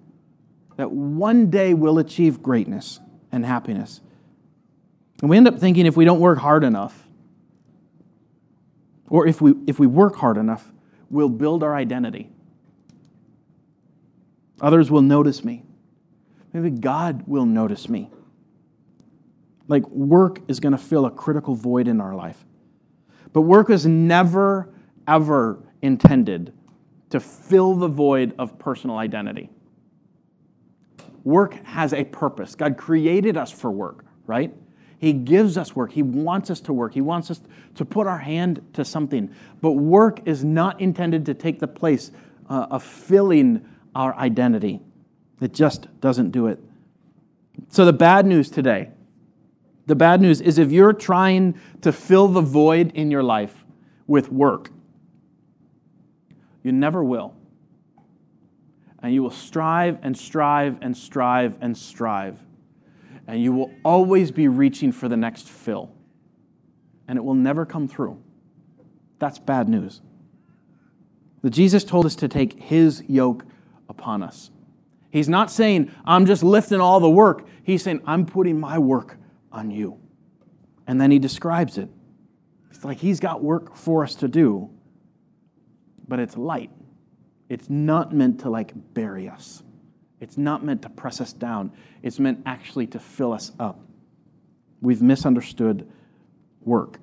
that 0.74 0.90
one 0.90 1.48
day 1.48 1.74
will 1.74 2.00
achieve 2.00 2.42
greatness 2.42 2.98
and 3.30 3.46
happiness. 3.46 4.00
And 5.20 5.30
we 5.30 5.36
end 5.36 5.46
up 5.46 5.60
thinking 5.60 5.86
if 5.86 5.96
we 5.96 6.04
don't 6.04 6.18
work 6.18 6.40
hard 6.40 6.64
enough, 6.64 7.06
or 9.08 9.28
if 9.28 9.40
we, 9.40 9.54
if 9.68 9.78
we 9.78 9.86
work 9.86 10.16
hard 10.16 10.38
enough, 10.38 10.72
we'll 11.08 11.28
build 11.28 11.62
our 11.62 11.76
identity. 11.76 12.30
Others 14.60 14.90
will 14.90 15.02
notice 15.02 15.44
me. 15.44 15.62
Maybe 16.52 16.70
God 16.70 17.24
will 17.26 17.46
notice 17.46 17.88
me. 17.88 18.10
Like 19.68 19.88
work 19.88 20.40
is 20.48 20.60
going 20.60 20.72
to 20.72 20.78
fill 20.78 21.06
a 21.06 21.10
critical 21.10 21.54
void 21.54 21.88
in 21.88 22.00
our 22.00 22.14
life. 22.14 22.44
But 23.32 23.42
work 23.42 23.68
was 23.68 23.86
never, 23.86 24.72
ever 25.08 25.58
intended 25.80 26.52
to 27.10 27.20
fill 27.20 27.74
the 27.74 27.88
void 27.88 28.34
of 28.38 28.58
personal 28.58 28.96
identity. 28.96 29.50
Work 31.24 31.54
has 31.64 31.94
a 31.94 32.04
purpose. 32.04 32.54
God 32.54 32.76
created 32.76 33.36
us 33.36 33.50
for 33.50 33.70
work, 33.70 34.04
right? 34.26 34.52
He 34.98 35.12
gives 35.12 35.56
us 35.56 35.74
work. 35.74 35.92
He 35.92 36.02
wants 36.02 36.50
us 36.50 36.60
to 36.62 36.72
work. 36.72 36.94
He 36.94 37.00
wants 37.00 37.30
us 37.30 37.40
to 37.74 37.84
put 37.84 38.06
our 38.06 38.18
hand 38.18 38.64
to 38.74 38.84
something. 38.84 39.34
But 39.60 39.72
work 39.72 40.20
is 40.26 40.44
not 40.44 40.80
intended 40.80 41.26
to 41.26 41.34
take 41.34 41.58
the 41.58 41.68
place 41.68 42.10
uh, 42.48 42.66
of 42.70 42.82
filling 42.82 43.64
our 43.94 44.14
identity. 44.14 44.80
It 45.42 45.52
just 45.52 45.88
doesn't 46.00 46.30
do 46.30 46.46
it. 46.46 46.58
So, 47.68 47.84
the 47.84 47.92
bad 47.92 48.26
news 48.26 48.48
today 48.48 48.90
the 49.86 49.96
bad 49.96 50.20
news 50.20 50.40
is 50.40 50.58
if 50.58 50.70
you're 50.70 50.92
trying 50.92 51.60
to 51.80 51.92
fill 51.92 52.28
the 52.28 52.40
void 52.40 52.92
in 52.94 53.10
your 53.10 53.22
life 53.22 53.64
with 54.06 54.30
work, 54.30 54.70
you 56.62 56.72
never 56.72 57.02
will. 57.02 57.34
And 59.02 59.12
you 59.12 59.22
will 59.22 59.30
strive 59.30 59.98
and 60.02 60.16
strive 60.16 60.78
and 60.80 60.96
strive 60.96 61.56
and 61.60 61.76
strive. 61.76 62.38
And 63.26 63.42
you 63.42 63.52
will 63.52 63.72
always 63.84 64.30
be 64.30 64.46
reaching 64.46 64.92
for 64.92 65.08
the 65.08 65.16
next 65.16 65.48
fill. 65.48 65.92
And 67.08 67.18
it 67.18 67.22
will 67.22 67.34
never 67.34 67.66
come 67.66 67.88
through. 67.88 68.22
That's 69.18 69.40
bad 69.40 69.68
news. 69.68 70.00
The 71.42 71.50
Jesus 71.50 71.82
told 71.82 72.06
us 72.06 72.14
to 72.16 72.28
take 72.28 72.62
his 72.62 73.02
yoke 73.08 73.44
upon 73.88 74.22
us. 74.22 74.52
He's 75.12 75.28
not 75.28 75.50
saying, 75.50 75.92
I'm 76.06 76.24
just 76.24 76.42
lifting 76.42 76.80
all 76.80 76.98
the 76.98 77.10
work. 77.10 77.46
He's 77.62 77.82
saying, 77.82 78.00
I'm 78.06 78.24
putting 78.24 78.58
my 78.58 78.78
work 78.78 79.18
on 79.52 79.70
you. 79.70 80.00
And 80.86 80.98
then 80.98 81.10
he 81.10 81.18
describes 81.18 81.76
it. 81.76 81.90
It's 82.70 82.82
like 82.82 82.96
he's 82.96 83.20
got 83.20 83.42
work 83.42 83.76
for 83.76 84.02
us 84.02 84.14
to 84.16 84.26
do, 84.26 84.70
but 86.08 86.18
it's 86.18 86.38
light. 86.38 86.70
It's 87.50 87.68
not 87.68 88.14
meant 88.14 88.40
to 88.40 88.50
like 88.50 88.72
bury 88.94 89.28
us. 89.28 89.62
It's 90.18 90.38
not 90.38 90.64
meant 90.64 90.80
to 90.82 90.88
press 90.88 91.20
us 91.20 91.34
down. 91.34 91.72
It's 92.02 92.18
meant 92.18 92.40
actually 92.46 92.86
to 92.88 92.98
fill 92.98 93.34
us 93.34 93.52
up. 93.60 93.80
We've 94.80 95.02
misunderstood 95.02 95.92
work. 96.62 96.98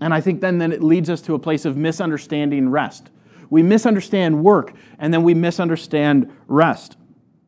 And 0.00 0.12
I 0.12 0.20
think 0.20 0.40
then, 0.40 0.58
then 0.58 0.72
it 0.72 0.82
leads 0.82 1.08
us 1.08 1.20
to 1.22 1.34
a 1.34 1.38
place 1.38 1.64
of 1.64 1.76
misunderstanding 1.76 2.68
rest. 2.68 3.10
We 3.50 3.62
misunderstand 3.62 4.42
work, 4.42 4.74
and 4.98 5.12
then 5.12 5.22
we 5.22 5.34
misunderstand 5.34 6.30
rest. 6.46 6.96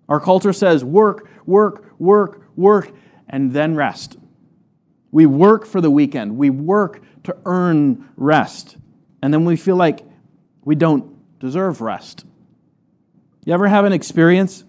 Our 0.08 0.20
culture 0.20 0.52
says 0.52 0.84
work, 0.84 1.28
work, 1.46 1.94
work, 1.98 2.42
work, 2.56 2.92
and 3.28 3.52
then 3.52 3.74
rest. 3.74 4.16
We 5.10 5.26
work 5.26 5.66
for 5.66 5.80
the 5.80 5.90
weekend. 5.90 6.36
We 6.36 6.50
work 6.50 7.02
to 7.24 7.36
earn 7.44 8.08
rest. 8.16 8.76
And 9.22 9.32
then 9.32 9.44
we 9.44 9.56
feel 9.56 9.76
like 9.76 10.04
we 10.64 10.74
don't 10.74 11.16
deserve 11.38 11.80
rest. 11.80 12.24
You 13.44 13.54
ever 13.54 13.68
have 13.68 13.84
an 13.84 13.92
experience 13.92 14.64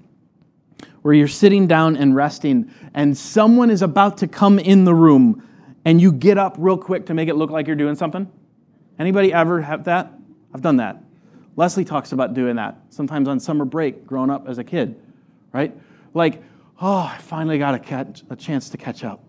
where 1.01 1.13
you're 1.13 1.27
sitting 1.27 1.67
down 1.67 1.95
and 1.95 2.15
resting 2.15 2.71
and 2.93 3.17
someone 3.17 3.69
is 3.69 3.81
about 3.81 4.17
to 4.19 4.27
come 4.27 4.59
in 4.59 4.85
the 4.85 4.93
room 4.93 5.47
and 5.85 6.01
you 6.01 6.11
get 6.11 6.37
up 6.37 6.55
real 6.57 6.77
quick 6.77 7.05
to 7.07 7.13
make 7.13 7.29
it 7.29 7.35
look 7.35 7.49
like 7.49 7.67
you're 7.67 7.75
doing 7.75 7.95
something? 7.95 8.31
Anybody 8.97 9.33
ever 9.33 9.61
have 9.61 9.85
that? 9.85 10.13
I've 10.53 10.61
done 10.61 10.77
that. 10.77 11.01
Leslie 11.59 11.83
talks 11.83 12.13
about 12.13 12.33
doing 12.33 12.55
that 12.55 12.77
sometimes 12.89 13.27
on 13.27 13.37
summer 13.37 13.65
break 13.65 14.07
growing 14.07 14.29
up 14.29 14.47
as 14.47 14.57
a 14.59 14.63
kid, 14.63 14.95
right? 15.51 15.75
Like 16.13 16.41
oh, 16.81 17.11
I 17.13 17.17
finally 17.17 17.57
got 17.57 17.75
a, 17.75 17.79
catch, 17.79 18.23
a 18.29 18.35
chance 18.35 18.69
to 18.69 18.77
catch 18.77 19.03
up. 19.03 19.21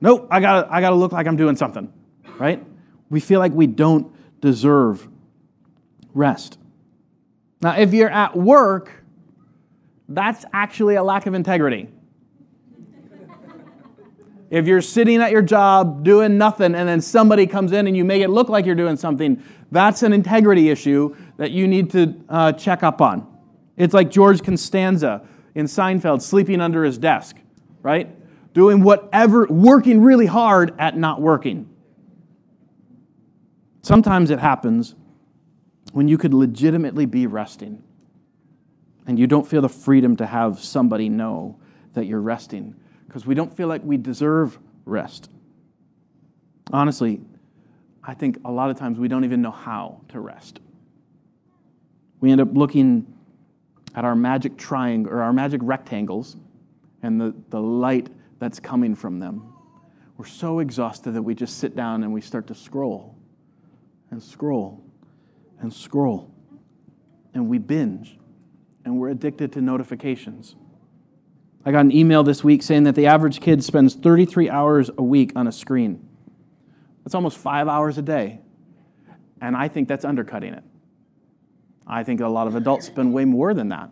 Nope, 0.00 0.28
I 0.30 0.40
gotta, 0.40 0.72
I 0.72 0.82
gotta 0.82 0.96
look 0.96 1.12
like 1.12 1.26
I'm 1.26 1.36
doing 1.36 1.56
something, 1.56 1.90
right? 2.38 2.62
We 3.08 3.20
feel 3.20 3.40
like 3.40 3.52
we 3.52 3.66
don't 3.66 4.14
deserve 4.42 5.08
rest. 6.14 6.58
Now, 7.62 7.78
if 7.78 7.92
you're 7.92 8.10
at 8.10 8.36
work, 8.36 8.92
that's 10.08 10.44
actually 10.52 10.96
a 10.96 11.02
lack 11.02 11.26
of 11.26 11.34
integrity. 11.34 11.88
if 14.50 14.66
you're 14.66 14.82
sitting 14.82 15.20
at 15.20 15.30
your 15.30 15.42
job 15.42 16.04
doing 16.04 16.36
nothing 16.36 16.74
and 16.74 16.88
then 16.88 17.00
somebody 17.00 17.46
comes 17.46 17.72
in 17.72 17.86
and 17.86 17.96
you 17.96 18.04
make 18.04 18.22
it 18.22 18.28
look 18.28 18.48
like 18.48 18.66
you're 18.66 18.74
doing 18.74 18.96
something, 18.96 19.42
that's 19.70 20.02
an 20.02 20.12
integrity 20.12 20.68
issue 20.70 21.16
that 21.36 21.50
you 21.50 21.68
need 21.68 21.90
to 21.90 22.14
uh, 22.28 22.52
check 22.52 22.82
up 22.82 23.00
on. 23.00 23.26
It's 23.76 23.94
like 23.94 24.10
George 24.10 24.42
Costanza 24.42 25.26
in 25.54 25.66
Seinfeld 25.66 26.22
sleeping 26.22 26.60
under 26.60 26.84
his 26.84 26.98
desk, 26.98 27.36
right? 27.82 28.08
Doing 28.52 28.82
whatever, 28.82 29.46
working 29.48 30.02
really 30.02 30.26
hard 30.26 30.74
at 30.78 30.96
not 30.96 31.20
working. 31.20 31.68
Sometimes 33.82 34.30
it 34.30 34.38
happens 34.38 34.94
when 35.92 36.08
you 36.08 36.18
could 36.18 36.34
legitimately 36.34 37.06
be 37.06 37.26
resting 37.26 37.82
and 39.06 39.18
you 39.18 39.26
don't 39.26 39.46
feel 39.46 39.62
the 39.62 39.68
freedom 39.68 40.16
to 40.16 40.26
have 40.26 40.60
somebody 40.60 41.08
know 41.08 41.58
that 41.94 42.06
you're 42.06 42.20
resting 42.20 42.74
because 43.06 43.26
we 43.26 43.34
don't 43.34 43.56
feel 43.56 43.66
like 43.66 43.82
we 43.82 43.96
deserve 43.96 44.58
rest. 44.84 45.30
Honestly, 46.72 47.20
I 48.10 48.14
think 48.14 48.40
a 48.44 48.50
lot 48.50 48.70
of 48.70 48.76
times 48.76 48.98
we 48.98 49.06
don't 49.06 49.24
even 49.24 49.40
know 49.40 49.52
how 49.52 50.00
to 50.08 50.18
rest. 50.18 50.58
We 52.18 52.32
end 52.32 52.40
up 52.40 52.48
looking 52.52 53.06
at 53.94 54.04
our 54.04 54.16
magic 54.16 54.56
triangle 54.56 55.12
or 55.12 55.22
our 55.22 55.32
magic 55.32 55.60
rectangles 55.62 56.36
and 57.04 57.20
the, 57.20 57.32
the 57.50 57.60
light 57.60 58.08
that's 58.40 58.58
coming 58.58 58.96
from 58.96 59.20
them. 59.20 59.52
We're 60.16 60.26
so 60.26 60.58
exhausted 60.58 61.12
that 61.12 61.22
we 61.22 61.36
just 61.36 61.58
sit 61.58 61.76
down 61.76 62.02
and 62.02 62.12
we 62.12 62.20
start 62.20 62.48
to 62.48 62.54
scroll 62.54 63.14
and 64.10 64.20
scroll 64.20 64.82
and 65.60 65.72
scroll. 65.72 66.34
And 67.32 67.48
we 67.48 67.58
binge 67.58 68.18
and 68.84 68.98
we're 68.98 69.10
addicted 69.10 69.52
to 69.52 69.60
notifications. 69.60 70.56
I 71.64 71.70
got 71.70 71.84
an 71.84 71.92
email 71.92 72.24
this 72.24 72.42
week 72.42 72.64
saying 72.64 72.82
that 72.82 72.96
the 72.96 73.06
average 73.06 73.40
kid 73.40 73.62
spends 73.62 73.94
33 73.94 74.50
hours 74.50 74.90
a 74.98 75.02
week 75.04 75.30
on 75.36 75.46
a 75.46 75.52
screen. 75.52 76.09
That's 77.10 77.16
almost 77.16 77.38
five 77.38 77.66
hours 77.66 77.98
a 77.98 78.02
day. 78.02 78.38
And 79.40 79.56
I 79.56 79.66
think 79.66 79.88
that's 79.88 80.04
undercutting 80.04 80.54
it. 80.54 80.62
I 81.84 82.04
think 82.04 82.20
a 82.20 82.28
lot 82.28 82.46
of 82.46 82.54
adults 82.54 82.86
spend 82.86 83.12
way 83.12 83.24
more 83.24 83.52
than 83.52 83.70
that 83.70 83.90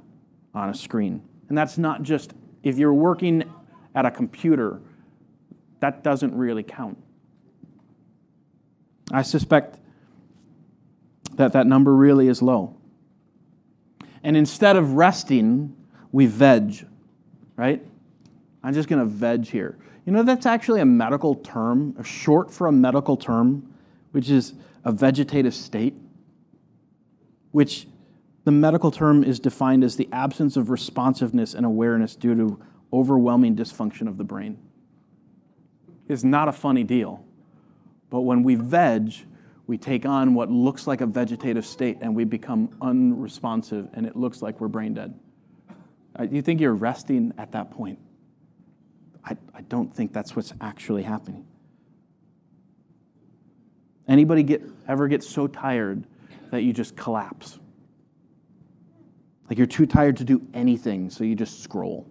on 0.54 0.68
a 0.68 0.74
screen. 0.74 1.20
And 1.48 1.58
that's 1.58 1.76
not 1.76 2.04
just 2.04 2.32
if 2.62 2.78
you're 2.78 2.94
working 2.94 3.42
at 3.92 4.06
a 4.06 4.12
computer, 4.12 4.80
that 5.80 6.04
doesn't 6.04 6.32
really 6.32 6.62
count. 6.62 6.96
I 9.10 9.22
suspect 9.22 9.80
that 11.34 11.54
that 11.54 11.66
number 11.66 11.92
really 11.96 12.28
is 12.28 12.40
low. 12.40 12.76
And 14.22 14.36
instead 14.36 14.76
of 14.76 14.92
resting, 14.92 15.74
we 16.12 16.26
veg, 16.26 16.86
right? 17.56 17.84
I'm 18.62 18.74
just 18.74 18.88
going 18.88 19.00
to 19.00 19.12
veg 19.12 19.44
here. 19.44 19.76
You 20.08 20.14
know, 20.14 20.22
that's 20.22 20.46
actually 20.46 20.80
a 20.80 20.86
medical 20.86 21.34
term, 21.34 21.94
a 21.98 22.02
short 22.02 22.50
for 22.50 22.66
a 22.66 22.72
medical 22.72 23.14
term, 23.14 23.74
which 24.12 24.30
is 24.30 24.54
a 24.82 24.90
vegetative 24.90 25.54
state, 25.54 25.92
which 27.50 27.86
the 28.44 28.50
medical 28.50 28.90
term 28.90 29.22
is 29.22 29.38
defined 29.38 29.84
as 29.84 29.96
the 29.96 30.08
absence 30.10 30.56
of 30.56 30.70
responsiveness 30.70 31.52
and 31.52 31.66
awareness 31.66 32.16
due 32.16 32.34
to 32.34 32.58
overwhelming 32.90 33.54
dysfunction 33.54 34.08
of 34.08 34.16
the 34.16 34.24
brain. 34.24 34.56
It's 36.08 36.24
not 36.24 36.48
a 36.48 36.52
funny 36.52 36.84
deal. 36.84 37.22
But 38.08 38.20
when 38.20 38.42
we 38.42 38.54
veg, 38.54 39.12
we 39.66 39.76
take 39.76 40.06
on 40.06 40.32
what 40.32 40.50
looks 40.50 40.86
like 40.86 41.02
a 41.02 41.06
vegetative 41.06 41.66
state 41.66 41.98
and 42.00 42.16
we 42.16 42.24
become 42.24 42.74
unresponsive 42.80 43.90
and 43.92 44.06
it 44.06 44.16
looks 44.16 44.40
like 44.40 44.58
we're 44.58 44.68
brain 44.68 44.94
dead. 44.94 45.20
Uh, 46.18 46.22
you 46.22 46.40
think 46.40 46.62
you're 46.62 46.72
resting 46.72 47.34
at 47.36 47.52
that 47.52 47.70
point? 47.70 47.98
I, 49.24 49.36
I 49.54 49.62
don't 49.62 49.94
think 49.94 50.12
that's 50.12 50.34
what's 50.34 50.52
actually 50.60 51.02
happening. 51.02 51.46
Anybody 54.06 54.42
get, 54.42 54.62
ever 54.86 55.06
get 55.06 55.22
so 55.22 55.46
tired 55.46 56.04
that 56.50 56.62
you 56.62 56.72
just 56.72 56.96
collapse? 56.96 57.58
Like 59.48 59.58
you're 59.58 59.66
too 59.66 59.86
tired 59.86 60.16
to 60.18 60.24
do 60.24 60.46
anything, 60.54 61.10
so 61.10 61.24
you 61.24 61.34
just 61.34 61.62
scroll. 61.62 62.06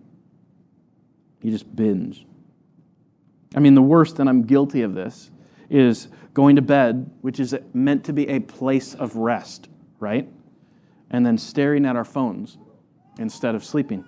You 1.42 1.52
just 1.52 1.76
binge. 1.76 2.26
I 3.56 3.60
mean, 3.60 3.76
the 3.76 3.82
worst, 3.82 4.20
and 4.20 4.30
I'm 4.30 4.44
guilty 4.44 4.82
of 4.82 4.94
this, 4.94 5.32
is 5.70 6.08
going 6.34 6.56
to 6.56 6.62
bed, 6.62 7.10
which 7.22 7.40
is 7.40 7.56
meant 7.74 8.06
to 8.06 8.14
be 8.14 8.28
a 8.30 8.40
place 8.40 8.94
of 8.94 9.16
rest, 9.16 9.70
right? 10.00 10.30
And 11.10 11.26
then 11.26 11.38
staring 11.38 11.86
at 11.86 11.96
our 11.96 12.06
phones 12.06 12.58
instead 13.18 13.56
of 13.56 13.64
sleeping. 13.64 14.06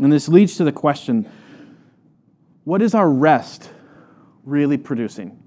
And 0.00 0.12
this 0.12 0.28
leads 0.28 0.56
to 0.56 0.64
the 0.64 0.72
question 0.72 1.30
what 2.64 2.82
is 2.82 2.94
our 2.94 3.08
rest 3.08 3.70
really 4.44 4.78
producing? 4.78 5.42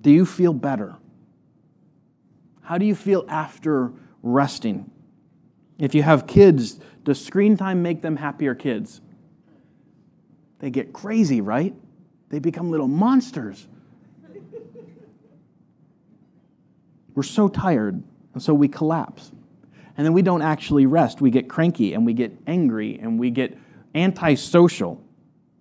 Do 0.00 0.10
you 0.10 0.26
feel 0.26 0.52
better? 0.52 0.96
How 2.62 2.78
do 2.78 2.86
you 2.86 2.94
feel 2.94 3.24
after 3.28 3.92
resting? 4.22 4.90
If 5.78 5.94
you 5.94 6.02
have 6.02 6.26
kids, 6.26 6.78
does 7.04 7.22
screen 7.22 7.56
time 7.56 7.82
make 7.82 8.02
them 8.02 8.16
happier 8.16 8.54
kids? 8.54 9.00
They 10.60 10.70
get 10.70 10.92
crazy, 10.92 11.40
right? 11.40 11.74
They 12.30 12.38
become 12.38 12.70
little 12.70 12.88
monsters. 12.88 13.66
We're 17.14 17.22
so 17.22 17.48
tired, 17.48 18.02
and 18.32 18.42
so 18.42 18.54
we 18.54 18.68
collapse. 18.68 19.30
And 19.96 20.04
then 20.04 20.12
we 20.12 20.22
don't 20.22 20.42
actually 20.42 20.86
rest. 20.86 21.20
We 21.20 21.30
get 21.30 21.48
cranky 21.48 21.94
and 21.94 22.04
we 22.04 22.12
get 22.12 22.36
angry 22.46 22.98
and 23.00 23.18
we 23.18 23.30
get 23.30 23.56
antisocial. 23.94 25.00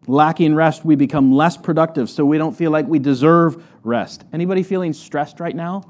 Lacking 0.08 0.54
rest, 0.54 0.84
we 0.84 0.96
become 0.96 1.32
less 1.32 1.56
productive, 1.56 2.10
so 2.10 2.26
we 2.26 2.38
don't 2.38 2.56
feel 2.56 2.72
like 2.72 2.88
we 2.88 3.00
deserve 3.00 3.64
rest. 3.84 4.26
Anybody 4.34 4.64
feeling 4.64 4.92
stressed 4.94 5.40
right 5.40 5.56
now? 5.56 5.84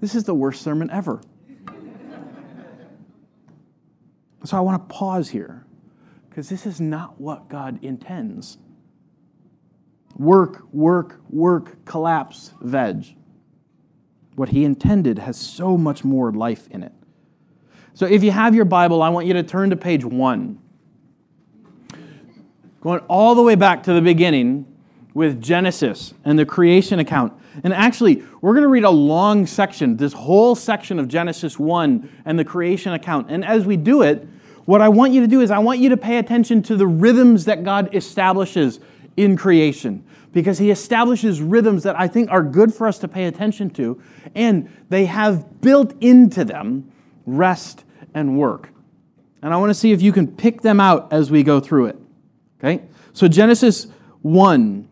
This 0.00 0.14
is 0.14 0.24
the 0.24 0.34
worst 0.34 0.62
sermon 0.62 0.90
ever. 0.90 1.20
so 4.44 4.56
I 4.56 4.60
want 4.60 4.88
to 4.88 4.94
pause 4.94 5.28
here 5.28 5.66
because 6.28 6.48
this 6.48 6.64
is 6.64 6.80
not 6.80 7.20
what 7.20 7.48
God 7.48 7.82
intends. 7.82 8.56
Work, 10.16 10.62
work, 10.72 11.20
work, 11.28 11.84
collapse, 11.84 12.52
veg. 12.62 13.16
What 14.36 14.50
he 14.50 14.64
intended 14.64 15.18
has 15.18 15.38
so 15.38 15.76
much 15.76 16.02
more 16.02 16.32
life 16.32 16.66
in 16.70 16.82
it. 16.82 16.92
So 17.92 18.06
if 18.06 18.22
you 18.22 18.30
have 18.30 18.54
your 18.54 18.64
Bible, 18.64 19.02
I 19.02 19.10
want 19.10 19.26
you 19.26 19.34
to 19.34 19.42
turn 19.42 19.70
to 19.70 19.76
page 19.76 20.04
one. 20.04 20.58
Going 22.80 23.00
all 23.08 23.34
the 23.34 23.42
way 23.42 23.54
back 23.54 23.82
to 23.84 23.92
the 23.92 24.00
beginning 24.00 24.66
with 25.12 25.42
Genesis 25.42 26.14
and 26.24 26.38
the 26.38 26.46
creation 26.46 26.98
account. 26.98 27.32
And 27.62 27.74
actually, 27.74 28.22
we're 28.40 28.52
going 28.52 28.62
to 28.62 28.68
read 28.68 28.84
a 28.84 28.90
long 28.90 29.46
section, 29.46 29.96
this 29.96 30.12
whole 30.12 30.54
section 30.54 30.98
of 30.98 31.08
Genesis 31.08 31.58
1 31.58 32.22
and 32.24 32.38
the 32.38 32.44
creation 32.44 32.92
account. 32.92 33.30
And 33.30 33.44
as 33.44 33.66
we 33.66 33.76
do 33.76 34.02
it, 34.02 34.26
what 34.64 34.80
I 34.80 34.88
want 34.88 35.12
you 35.12 35.20
to 35.20 35.26
do 35.26 35.40
is 35.40 35.50
I 35.50 35.58
want 35.58 35.80
you 35.80 35.88
to 35.88 35.96
pay 35.96 36.18
attention 36.18 36.62
to 36.64 36.76
the 36.76 36.86
rhythms 36.86 37.44
that 37.46 37.64
God 37.64 37.94
establishes 37.94 38.78
in 39.16 39.36
creation 39.36 40.04
because 40.32 40.58
he 40.58 40.70
establishes 40.70 41.42
rhythms 41.42 41.82
that 41.82 41.98
I 41.98 42.06
think 42.06 42.30
are 42.30 42.42
good 42.42 42.72
for 42.72 42.86
us 42.86 42.98
to 42.98 43.08
pay 43.08 43.24
attention 43.24 43.70
to, 43.70 44.00
and 44.34 44.70
they 44.88 45.06
have 45.06 45.60
built 45.60 45.94
into 46.00 46.44
them 46.44 46.92
rest 47.26 47.84
and 48.14 48.38
work. 48.38 48.70
And 49.42 49.52
I 49.52 49.56
want 49.56 49.70
to 49.70 49.74
see 49.74 49.92
if 49.92 50.00
you 50.00 50.12
can 50.12 50.28
pick 50.28 50.62
them 50.62 50.78
out 50.78 51.12
as 51.12 51.30
we 51.30 51.42
go 51.42 51.58
through 51.58 51.86
it. 51.86 51.98
Okay? 52.62 52.84
So 53.12 53.28
Genesis 53.28 53.86
1 54.22 54.88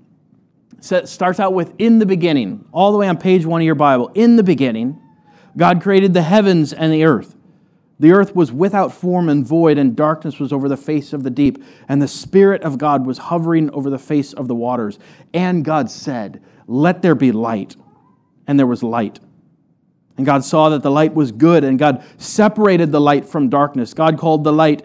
starts 0.81 1.40
out 1.40 1.54
with 1.54 1.74
in 1.78 1.98
the 1.98 2.07
beginning, 2.07 2.64
all 2.72 2.92
the 2.92 2.98
way 2.98 3.09
on 3.09 3.18
page 3.18 3.44
1 3.44 3.61
of 3.61 3.64
your 3.64 3.74
Bible. 3.74 4.11
In 4.14 4.37
the 4.37 4.42
beginning, 4.42 5.00
God 5.57 5.83
created 5.83 6.14
the 6.14 6.22
heavens 6.22 6.72
and 6.72 6.92
the 6.92 7.04
earth. 7.04 7.35
The 8.00 8.12
earth 8.12 8.35
was 8.35 8.52
without 8.52 8.92
form 8.92 9.28
and 9.28 9.44
void, 9.44 9.76
and 9.76 9.96
darkness 9.96 10.38
was 10.38 10.52
over 10.52 10.68
the 10.68 10.76
face 10.76 11.12
of 11.12 11.24
the 11.24 11.31
deep, 11.31 11.62
and 11.88 12.00
the 12.00 12.09
Spirit 12.09 12.62
of 12.62 12.78
God 12.78 13.04
was 13.04 13.18
hovering 13.18 13.70
over 13.70 13.90
the 13.90 13.98
face 13.98 14.33
of 14.33 14.46
the 14.46 14.54
waters. 14.54 15.00
And 15.35 15.64
God 15.64 15.90
said, 15.90 16.40
Let 16.68 17.02
there 17.02 17.16
be 17.16 17.33
light. 17.33 17.74
And 18.46 18.59
there 18.59 18.68
was 18.68 18.83
light. 18.83 19.18
And 20.16 20.24
God 20.24 20.44
saw 20.44 20.68
that 20.70 20.83
the 20.83 20.90
light 20.90 21.14
was 21.14 21.33
good, 21.33 21.64
and 21.64 21.78
God 21.78 22.04
separated 22.18 22.92
the 22.92 23.00
light 23.00 23.26
from 23.26 23.48
darkness. 23.48 23.94
God 23.94 24.16
called 24.16 24.44
the 24.44 24.52
light 24.52 24.85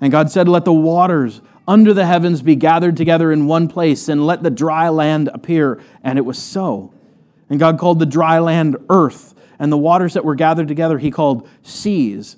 And 0.00 0.10
God 0.10 0.30
said, 0.30 0.48
Let 0.48 0.64
the 0.64 0.72
waters 0.72 1.40
under 1.68 1.94
the 1.94 2.06
heavens 2.06 2.42
be 2.42 2.56
gathered 2.56 2.96
together 2.96 3.30
in 3.30 3.46
one 3.46 3.68
place, 3.68 4.08
and 4.08 4.26
let 4.26 4.42
the 4.42 4.50
dry 4.50 4.88
land 4.88 5.28
appear. 5.32 5.80
And 6.02 6.18
it 6.18 6.22
was 6.22 6.38
so. 6.38 6.92
And 7.48 7.58
God 7.58 7.78
called 7.78 7.98
the 7.98 8.06
dry 8.06 8.38
land 8.38 8.76
earth 8.88 9.34
and 9.60 9.70
the 9.70 9.78
waters 9.78 10.14
that 10.14 10.24
were 10.24 10.34
gathered 10.34 10.66
together 10.68 10.98
he 10.98 11.10
called 11.10 11.46
seas. 11.62 12.36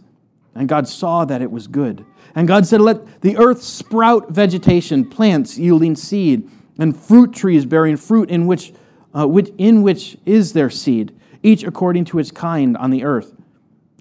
And 0.54 0.68
God 0.68 0.88
saw 0.88 1.24
that 1.24 1.40
it 1.40 1.50
was 1.50 1.68
good. 1.68 2.04
And 2.34 2.48
God 2.48 2.66
said, 2.66 2.80
Let 2.80 3.22
the 3.22 3.36
earth 3.36 3.62
sprout 3.62 4.30
vegetation, 4.30 5.08
plants 5.08 5.56
yielding 5.56 5.96
seed, 5.96 6.50
and 6.78 6.96
fruit 6.96 7.32
trees 7.32 7.64
bearing 7.64 7.96
fruit 7.96 8.28
in 8.28 8.46
which, 8.46 8.72
uh, 9.14 9.26
which, 9.26 9.50
in 9.56 9.82
which 9.82 10.16
is 10.26 10.52
their 10.52 10.68
seed, 10.68 11.14
each 11.42 11.62
according 11.62 12.06
to 12.06 12.18
its 12.18 12.30
kind 12.30 12.76
on 12.76 12.90
the 12.90 13.04
earth. 13.04 13.34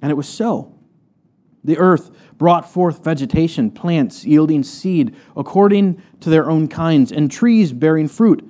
And 0.02 0.12
it 0.12 0.15
was 0.15 0.28
so. 0.28 0.74
The 1.63 1.78
earth 1.78 2.12
brought 2.38 2.69
forth 2.69 3.04
vegetation, 3.04 3.71
plants 3.71 4.26
yielding 4.26 4.63
seed 4.63 5.15
according 5.38 6.02
to 6.21 6.30
their 6.30 6.50
own 6.50 6.67
kinds, 6.67 7.12
and 7.12 7.32
trees 7.32 7.71
bearing 7.71 8.08
fruit, 8.08 8.47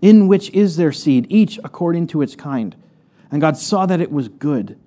in 0.00 0.26
which 0.26 0.50
is 0.50 0.76
their 0.76 0.92
seed, 0.92 1.26
each 1.28 1.58
according 1.62 2.06
to 2.08 2.22
its 2.22 2.34
kind. 2.34 2.74
And 3.30 3.40
God 3.40 3.56
saw 3.56 3.86
that 3.86 4.00
it 4.00 4.10
was 4.10 4.28
good. 4.28 4.78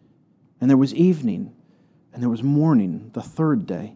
And 0.60 0.70
there 0.70 0.78
was 0.78 0.96
evening, 0.96 1.54
and 2.12 2.22
there 2.22 2.30
was 2.30 2.42
morning, 2.42 3.12
the 3.14 3.22
third 3.22 3.66
day. 3.68 3.96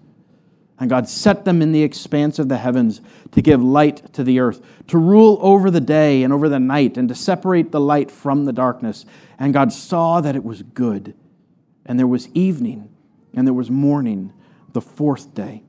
And 0.81 0.89
God 0.89 1.07
set 1.07 1.45
them 1.45 1.61
in 1.61 1.73
the 1.73 1.83
expanse 1.83 2.39
of 2.39 2.49
the 2.49 2.57
heavens 2.57 3.01
to 3.33 3.41
give 3.43 3.61
light 3.61 4.11
to 4.13 4.23
the 4.23 4.39
earth, 4.39 4.61
to 4.87 4.97
rule 4.97 5.37
over 5.39 5.69
the 5.69 5.79
day 5.79 6.23
and 6.23 6.33
over 6.33 6.49
the 6.49 6.59
night, 6.59 6.97
and 6.97 7.07
to 7.07 7.13
separate 7.13 7.71
the 7.71 7.79
light 7.79 8.09
from 8.09 8.45
the 8.45 8.51
darkness. 8.51 9.05
And 9.37 9.53
God 9.53 9.71
saw 9.71 10.21
that 10.21 10.35
it 10.35 10.43
was 10.43 10.63
good. 10.63 11.13
And 11.85 11.99
there 11.99 12.07
was 12.07 12.29
evening, 12.29 12.89
and 13.31 13.45
there 13.45 13.53
was 13.53 13.69
morning, 13.69 14.33
the 14.73 14.81
fourth 14.81 15.35
day. 15.35 15.61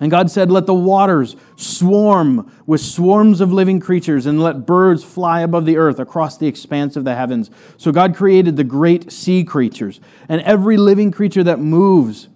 And 0.00 0.10
God 0.10 0.30
said, 0.30 0.50
Let 0.50 0.64
the 0.64 0.72
waters 0.72 1.36
swarm 1.56 2.50
with 2.64 2.80
swarms 2.80 3.42
of 3.42 3.52
living 3.52 3.78
creatures, 3.78 4.24
and 4.24 4.42
let 4.42 4.64
birds 4.64 5.04
fly 5.04 5.42
above 5.42 5.66
the 5.66 5.76
earth 5.76 5.98
across 5.98 6.38
the 6.38 6.46
expanse 6.46 6.96
of 6.96 7.04
the 7.04 7.14
heavens. 7.14 7.50
So 7.76 7.92
God 7.92 8.16
created 8.16 8.56
the 8.56 8.64
great 8.64 9.12
sea 9.12 9.44
creatures, 9.44 10.00
and 10.30 10.40
every 10.40 10.78
living 10.78 11.10
creature 11.10 11.44
that 11.44 11.60
moves, 11.60 12.28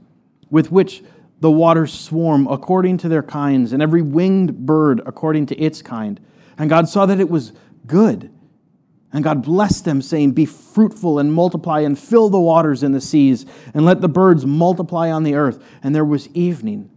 with 0.51 0.71
which 0.71 1.03
the 1.41 1.51
waters 1.51 1.93
swarm 1.93 2.47
according 2.47 2.99
to 2.99 3.09
their 3.09 3.23
kinds, 3.23 3.73
and 3.73 3.83
every 3.83 4.03
winged 4.03 4.67
bird 4.67 5.01
according 5.07 5.47
to 5.47 5.59
its 5.59 5.83
kind. 5.83 6.21
And 6.59 6.69
God 6.69 6.89
saw 6.89 7.07
that 7.07 7.21
it 7.21 7.31
was 7.31 7.53
good. 7.87 8.31
And 9.13 9.25
God 9.25 9.43
blessed 9.43 9.85
them, 9.85 10.03
saying, 10.03 10.33
Be 10.33 10.47
fruitful 10.47 11.19
and 11.19 11.33
multiply, 11.33 11.81
and 11.81 11.99
fill 11.99 12.29
the 12.29 12.39
waters 12.39 12.83
in 12.83 12.93
the 12.93 13.01
seas, 13.01 13.45
and 13.75 13.85
let 13.85 14.01
the 14.01 14.09
birds 14.09 14.47
multiply 14.47 15.11
on 15.11 15.25
the 15.25 15.35
earth. 15.35 15.63
And 15.83 15.95
there 15.95 16.05
was 16.05 16.29
evening 16.29 16.91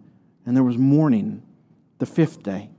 and 0.45 0.55
there 0.55 0.63
was 0.63 0.77
morning, 0.77 1.41
the 1.99 2.05
fifth 2.05 2.43
day. 2.43 2.69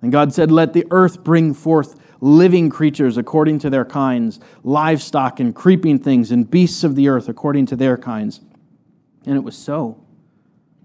And 0.00 0.12
God 0.12 0.32
said, 0.32 0.50
Let 0.50 0.72
the 0.72 0.86
earth 0.90 1.22
bring 1.22 1.54
forth 1.54 2.00
living 2.20 2.70
creatures 2.70 3.16
according 3.16 3.58
to 3.58 3.68
their 3.68 3.84
kinds, 3.84 4.38
livestock 4.62 5.40
and 5.40 5.54
creeping 5.54 5.98
things, 5.98 6.30
and 6.30 6.50
beasts 6.50 6.84
of 6.84 6.94
the 6.94 7.08
earth 7.08 7.28
according 7.28 7.66
to 7.66 7.76
their 7.76 7.98
kinds. 7.98 8.40
And 9.26 9.36
it 9.36 9.44
was 9.44 9.56
so. 9.56 10.01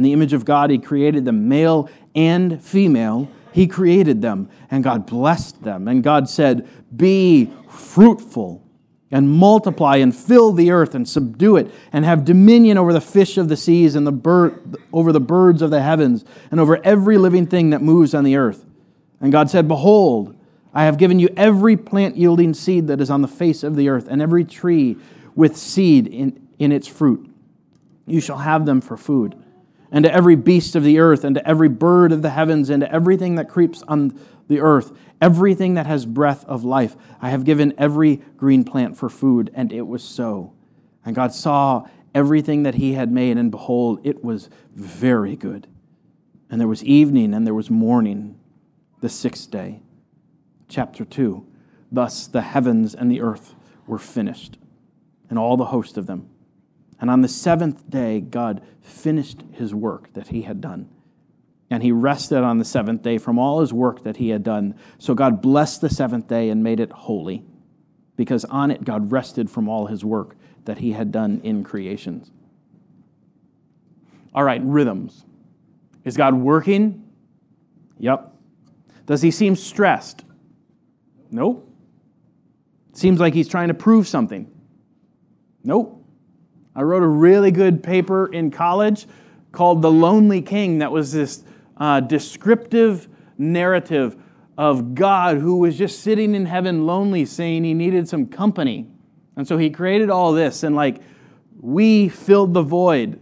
In 0.00 0.04
the 0.04 0.14
image 0.14 0.32
of 0.32 0.46
God, 0.46 0.70
he 0.70 0.78
created 0.78 1.26
them, 1.26 1.46
male 1.46 1.90
and 2.14 2.64
female. 2.64 3.30
He 3.52 3.66
created 3.66 4.22
them, 4.22 4.48
and 4.70 4.82
God 4.82 5.04
blessed 5.04 5.62
them. 5.62 5.86
And 5.86 6.02
God 6.02 6.26
said, 6.26 6.66
Be 6.96 7.52
fruitful 7.68 8.66
and 9.10 9.28
multiply 9.28 9.96
and 9.96 10.16
fill 10.16 10.52
the 10.52 10.70
earth 10.70 10.94
and 10.94 11.06
subdue 11.06 11.58
it 11.58 11.70
and 11.92 12.06
have 12.06 12.24
dominion 12.24 12.78
over 12.78 12.94
the 12.94 13.00
fish 13.02 13.36
of 13.36 13.50
the 13.50 13.58
seas 13.58 13.94
and 13.94 14.06
the 14.06 14.10
bird, 14.12 14.78
over 14.90 15.12
the 15.12 15.20
birds 15.20 15.60
of 15.60 15.70
the 15.70 15.82
heavens 15.82 16.24
and 16.50 16.58
over 16.60 16.82
every 16.82 17.18
living 17.18 17.46
thing 17.46 17.68
that 17.68 17.82
moves 17.82 18.14
on 18.14 18.24
the 18.24 18.36
earth. 18.36 18.64
And 19.20 19.30
God 19.30 19.50
said, 19.50 19.68
Behold, 19.68 20.34
I 20.72 20.84
have 20.84 20.96
given 20.96 21.18
you 21.18 21.28
every 21.36 21.76
plant 21.76 22.16
yielding 22.16 22.54
seed 22.54 22.86
that 22.86 23.02
is 23.02 23.10
on 23.10 23.20
the 23.20 23.28
face 23.28 23.62
of 23.62 23.76
the 23.76 23.90
earth 23.90 24.08
and 24.08 24.22
every 24.22 24.46
tree 24.46 24.96
with 25.34 25.58
seed 25.58 26.06
in, 26.06 26.48
in 26.58 26.72
its 26.72 26.88
fruit. 26.88 27.30
You 28.06 28.22
shall 28.22 28.38
have 28.38 28.64
them 28.64 28.80
for 28.80 28.96
food. 28.96 29.36
And 29.92 30.04
to 30.04 30.14
every 30.14 30.36
beast 30.36 30.76
of 30.76 30.84
the 30.84 30.98
earth, 30.98 31.24
and 31.24 31.34
to 31.34 31.46
every 31.46 31.68
bird 31.68 32.12
of 32.12 32.22
the 32.22 32.30
heavens, 32.30 32.70
and 32.70 32.80
to 32.82 32.92
everything 32.92 33.34
that 33.34 33.48
creeps 33.48 33.82
on 33.88 34.18
the 34.48 34.60
earth, 34.60 34.92
everything 35.20 35.74
that 35.74 35.86
has 35.86 36.06
breath 36.06 36.44
of 36.44 36.64
life. 36.64 36.96
I 37.20 37.30
have 37.30 37.44
given 37.44 37.74
every 37.76 38.16
green 38.36 38.64
plant 38.64 38.96
for 38.96 39.08
food, 39.08 39.50
and 39.54 39.72
it 39.72 39.86
was 39.86 40.02
so. 40.02 40.52
And 41.04 41.14
God 41.14 41.32
saw 41.32 41.86
everything 42.14 42.62
that 42.64 42.76
he 42.76 42.94
had 42.94 43.10
made, 43.12 43.36
and 43.36 43.50
behold, 43.50 44.00
it 44.04 44.24
was 44.24 44.48
very 44.74 45.36
good. 45.36 45.66
And 46.50 46.60
there 46.60 46.68
was 46.68 46.84
evening, 46.84 47.34
and 47.34 47.46
there 47.46 47.54
was 47.54 47.70
morning, 47.70 48.38
the 49.00 49.08
sixth 49.08 49.50
day. 49.50 49.82
Chapter 50.68 51.04
2 51.04 51.46
Thus 51.92 52.28
the 52.28 52.42
heavens 52.42 52.94
and 52.94 53.10
the 53.10 53.20
earth 53.20 53.54
were 53.86 53.98
finished, 53.98 54.58
and 55.28 55.38
all 55.38 55.56
the 55.56 55.66
host 55.66 55.96
of 55.96 56.06
them. 56.06 56.29
And 57.00 57.10
on 57.10 57.22
the 57.22 57.28
seventh 57.28 57.88
day, 57.88 58.20
God 58.20 58.62
finished 58.82 59.42
his 59.52 59.74
work 59.74 60.12
that 60.12 60.28
he 60.28 60.42
had 60.42 60.60
done 60.60 60.88
and 61.70 61.82
he 61.82 61.92
rested 61.92 62.38
on 62.38 62.58
the 62.58 62.64
seventh 62.64 63.02
day 63.02 63.16
from 63.16 63.38
all 63.38 63.60
his 63.60 63.72
work 63.72 64.02
that 64.02 64.16
he 64.16 64.30
had 64.30 64.42
done. 64.42 64.74
So 64.98 65.14
God 65.14 65.40
blessed 65.40 65.80
the 65.80 65.88
seventh 65.88 66.26
day 66.26 66.50
and 66.50 66.64
made 66.64 66.80
it 66.80 66.90
holy, 66.90 67.44
because 68.16 68.44
on 68.46 68.72
it 68.72 68.84
God 68.84 69.12
rested 69.12 69.48
from 69.48 69.68
all 69.68 69.86
his 69.86 70.04
work 70.04 70.34
that 70.64 70.78
he 70.78 70.92
had 70.92 71.12
done 71.12 71.40
in 71.44 71.62
creations. 71.62 72.30
All 74.34 74.42
right, 74.42 74.60
rhythms. 74.62 75.24
Is 76.04 76.16
God 76.16 76.34
working? 76.34 77.08
Yep. 77.98 78.32
Does 79.06 79.22
he 79.22 79.30
seem 79.30 79.54
stressed? 79.54 80.24
Nope. 81.30 81.68
Seems 82.92 83.20
like 83.20 83.34
he's 83.34 83.48
trying 83.48 83.68
to 83.68 83.74
prove 83.74 84.08
something. 84.08 84.50
Nope. 85.62 85.99
I 86.74 86.82
wrote 86.82 87.02
a 87.02 87.08
really 87.08 87.50
good 87.50 87.82
paper 87.82 88.26
in 88.26 88.50
college 88.50 89.06
called 89.52 89.82
The 89.82 89.90
Lonely 89.90 90.40
King 90.42 90.78
that 90.78 90.92
was 90.92 91.12
this 91.12 91.42
uh, 91.76 92.00
descriptive 92.00 93.08
narrative 93.36 94.16
of 94.56 94.94
God 94.94 95.38
who 95.38 95.56
was 95.56 95.76
just 95.76 96.00
sitting 96.00 96.34
in 96.34 96.46
heaven 96.46 96.86
lonely, 96.86 97.24
saying 97.24 97.64
he 97.64 97.74
needed 97.74 98.08
some 98.08 98.26
company. 98.26 98.86
And 99.36 99.48
so 99.48 99.56
he 99.56 99.70
created 99.70 100.10
all 100.10 100.32
this, 100.32 100.62
and 100.62 100.76
like 100.76 101.00
we 101.60 102.08
filled 102.08 102.54
the 102.54 102.62
void. 102.62 103.18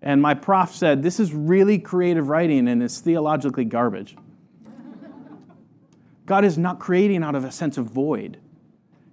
And 0.00 0.22
my 0.22 0.34
prof 0.34 0.74
said, 0.74 1.02
This 1.02 1.20
is 1.20 1.32
really 1.34 1.78
creative 1.78 2.28
writing, 2.28 2.68
and 2.68 2.82
it's 2.82 2.98
theologically 3.00 3.64
garbage. 3.64 4.16
God 6.26 6.44
is 6.44 6.58
not 6.58 6.78
creating 6.78 7.22
out 7.22 7.34
of 7.34 7.44
a 7.44 7.52
sense 7.52 7.78
of 7.78 7.86
void, 7.86 8.38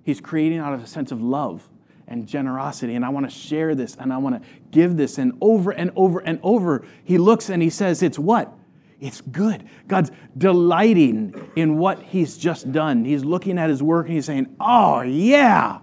He's 0.03 0.21
creating 0.21 0.59
out 0.59 0.73
of 0.73 0.83
a 0.83 0.87
sense 0.87 1.11
of 1.11 1.21
love 1.21 1.67
and 2.07 2.27
generosity. 2.27 2.95
And 2.95 3.03
I 3.03 3.09
want 3.09 3.29
to 3.29 3.35
share 3.35 3.75
this 3.75 3.95
and 3.95 4.13
I 4.13 4.17
want 4.17 4.41
to 4.41 4.49
give 4.71 4.97
this. 4.97 5.17
And 5.17 5.33
over 5.41 5.71
and 5.71 5.91
over 5.95 6.19
and 6.19 6.39
over, 6.43 6.85
He 7.03 7.17
looks 7.17 7.49
and 7.49 7.61
He 7.61 7.69
says, 7.69 8.03
It's 8.03 8.19
what? 8.19 8.53
It's 8.99 9.21
good. 9.21 9.67
God's 9.87 10.11
delighting 10.37 11.51
in 11.55 11.77
what 11.77 12.01
He's 12.01 12.37
just 12.37 12.71
done. 12.71 13.05
He's 13.05 13.25
looking 13.25 13.57
at 13.57 13.69
His 13.69 13.81
work 13.81 14.05
and 14.07 14.15
He's 14.15 14.25
saying, 14.25 14.55
Oh, 14.59 15.01
yeah, 15.01 15.79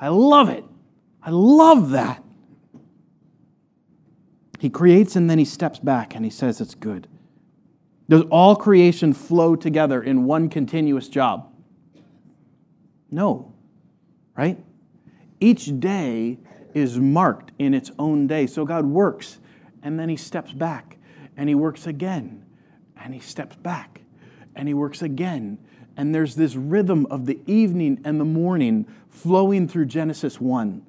I 0.00 0.08
love 0.08 0.48
it. 0.48 0.64
I 1.22 1.30
love 1.30 1.90
that. 1.90 2.22
He 4.58 4.70
creates 4.70 5.16
and 5.16 5.28
then 5.28 5.38
He 5.38 5.44
steps 5.44 5.78
back 5.78 6.14
and 6.14 6.24
He 6.24 6.30
says, 6.30 6.60
It's 6.60 6.74
good. 6.74 7.08
Does 8.08 8.22
all 8.30 8.54
creation 8.54 9.12
flow 9.12 9.56
together 9.56 10.00
in 10.00 10.24
one 10.24 10.48
continuous 10.48 11.08
job? 11.08 11.52
No, 13.10 13.52
right? 14.36 14.58
Each 15.40 15.78
day 15.78 16.38
is 16.74 16.98
marked 16.98 17.52
in 17.58 17.74
its 17.74 17.90
own 17.98 18.26
day. 18.26 18.46
So 18.46 18.64
God 18.64 18.86
works 18.86 19.38
and 19.82 19.98
then 19.98 20.08
He 20.08 20.16
steps 20.16 20.52
back 20.52 20.98
and 21.36 21.48
He 21.48 21.54
works 21.54 21.86
again 21.86 22.46
and 23.06 23.14
he 23.14 23.20
steps 23.20 23.56
back 23.56 24.00
and 24.54 24.68
he 24.68 24.74
works 24.74 25.00
again. 25.00 25.58
And 25.96 26.14
there's 26.14 26.34
this 26.34 26.56
rhythm 26.56 27.06
of 27.06 27.26
the 27.26 27.38
evening 27.46 28.00
and 28.04 28.20
the 28.20 28.24
morning 28.24 28.86
flowing 29.08 29.68
through 29.68 29.86
Genesis 29.86 30.40
1. 30.40 30.84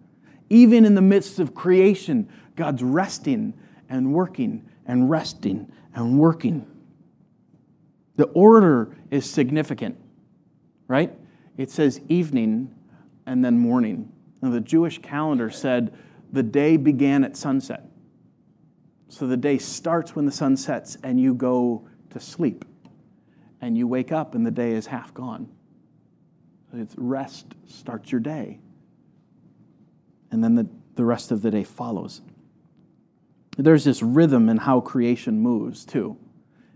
Even 0.50 0.86
in 0.86 0.96
the 0.96 1.02
midst 1.02 1.40
of 1.40 1.54
creation, 1.54 2.28
God's 2.56 2.82
resting 2.82 3.54
and 3.90 4.14
working 4.14 4.68
and 4.86 5.10
resting 5.10 5.72
and 5.94 6.18
working. 6.20 6.66
The 8.16 8.26
order 8.26 8.98
is 9.12 9.30
significant, 9.30 9.98
right? 10.88 11.14
It 11.56 11.70
says 11.70 12.02
evening 12.10 12.74
and 13.26 13.46
then 13.46 13.60
morning. 13.60 14.12
Now, 14.42 14.50
the 14.50 14.62
Jewish 14.62 15.00
calendar 15.00 15.50
said 15.50 15.94
the 16.32 16.44
day 16.44 16.78
began 16.78 17.24
at 17.24 17.36
sunset. 17.36 17.84
So 19.10 19.26
the 19.26 19.38
day 19.38 19.58
starts 19.58 20.16
when 20.16 20.26
the 20.26 20.32
sun 20.32 20.58
sets 20.58 20.98
and 21.04 21.20
you 21.20 21.34
go 21.34 21.88
to 22.10 22.20
sleep. 22.20 22.66
And 23.62 23.78
you 23.78 23.88
wake 23.88 24.12
up 24.12 24.36
and 24.36 24.46
the 24.46 24.52
day 24.52 24.72
is 24.72 24.88
half 24.88 25.14
gone. 25.14 25.50
It's 26.74 26.96
rest 26.98 27.56
starts 27.68 28.12
your 28.12 28.22
day. 28.22 28.60
And 30.30 30.44
then 30.44 30.56
the, 30.56 30.68
the 30.96 31.06
rest 31.06 31.32
of 31.32 31.42
the 31.42 31.50
day 31.50 31.64
follows. 31.64 32.22
There's 33.58 33.86
this 33.86 34.04
rhythm 34.04 34.50
in 34.50 34.58
how 34.58 34.82
creation 34.82 35.40
moves, 35.40 35.86
too. 35.86 36.18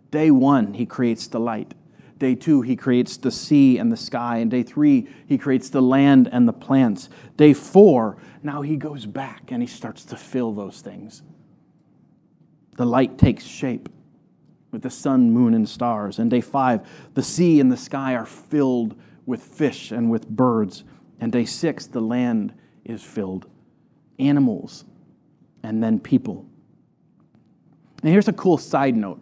Day 0.10 0.32
one, 0.32 0.74
he 0.74 0.86
creates 0.86 1.28
the 1.28 1.40
light. 1.40 1.74
Day 2.22 2.36
two, 2.36 2.62
he 2.62 2.76
creates 2.76 3.18
the 3.18 3.32
sea 3.32 3.80
and 3.80 3.92
the 3.92 3.98
sky. 3.98 4.38
And 4.38 4.52
day 4.52 4.62
three, 4.62 5.08
he 5.26 5.40
creates 5.40 5.72
the 5.72 5.82
land 5.82 6.30
and 6.32 6.48
the 6.48 6.54
plants. 6.54 7.10
Day 7.36 7.52
four, 7.52 8.18
now 8.44 8.62
he 8.62 8.78
goes 8.78 9.08
back 9.08 9.52
and 9.52 9.60
he 9.60 9.66
starts 9.68 10.06
to 10.06 10.16
fill 10.16 10.54
those 10.54 10.82
things. 10.82 11.24
The 12.78 12.86
light 12.86 13.18
takes 13.18 13.44
shape 13.44 13.90
with 14.70 14.84
the 14.84 14.92
sun, 14.92 15.32
moon, 15.32 15.56
and 15.56 15.68
stars. 15.68 16.20
And 16.20 16.30
day 16.30 16.42
five, 16.42 16.88
the 17.16 17.24
sea 17.24 17.60
and 17.60 17.72
the 17.72 17.76
sky 17.76 18.14
are 18.14 18.28
filled 18.28 18.96
with 19.26 19.42
fish 19.42 19.90
and 19.90 20.12
with 20.12 20.30
birds. 20.30 20.84
And 21.20 21.32
day 21.32 21.46
six, 21.46 21.88
the 21.88 22.02
land 22.02 22.54
is 22.86 23.02
filled, 23.02 23.48
animals, 24.20 24.86
and 25.64 25.82
then 25.82 26.00
people. 26.00 26.46
And 28.04 28.12
here's 28.12 28.28
a 28.28 28.34
cool 28.34 28.60
side 28.60 28.96
note 28.96 29.20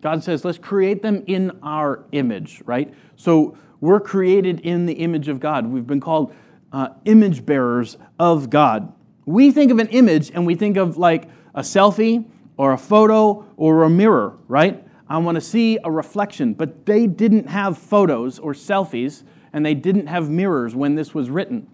God 0.00 0.22
says, 0.22 0.44
let's 0.44 0.58
create 0.58 1.02
them 1.02 1.24
in 1.26 1.58
our 1.62 2.04
image, 2.12 2.62
right? 2.64 2.92
So 3.16 3.56
we're 3.80 4.00
created 4.00 4.60
in 4.60 4.86
the 4.86 4.94
image 4.94 5.28
of 5.28 5.40
God. 5.40 5.66
We've 5.66 5.86
been 5.86 6.00
called 6.00 6.34
uh, 6.72 6.90
image 7.04 7.44
bearers 7.44 7.96
of 8.18 8.50
God. 8.50 8.92
We 9.26 9.50
think 9.50 9.70
of 9.70 9.78
an 9.78 9.88
image 9.88 10.30
and 10.32 10.46
we 10.46 10.54
think 10.54 10.76
of 10.76 10.96
like 10.96 11.28
a 11.54 11.60
selfie 11.60 12.24
or 12.56 12.72
a 12.72 12.78
photo 12.78 13.44
or 13.56 13.84
a 13.84 13.90
mirror, 13.90 14.36
right? 14.46 14.84
I 15.08 15.18
want 15.18 15.36
to 15.36 15.40
see 15.40 15.78
a 15.82 15.90
reflection. 15.90 16.54
But 16.54 16.86
they 16.86 17.06
didn't 17.06 17.48
have 17.48 17.78
photos 17.78 18.38
or 18.38 18.52
selfies 18.52 19.22
and 19.52 19.64
they 19.64 19.74
didn't 19.74 20.06
have 20.06 20.28
mirrors 20.28 20.74
when 20.74 20.94
this 20.94 21.14
was 21.14 21.30
written. 21.30 21.68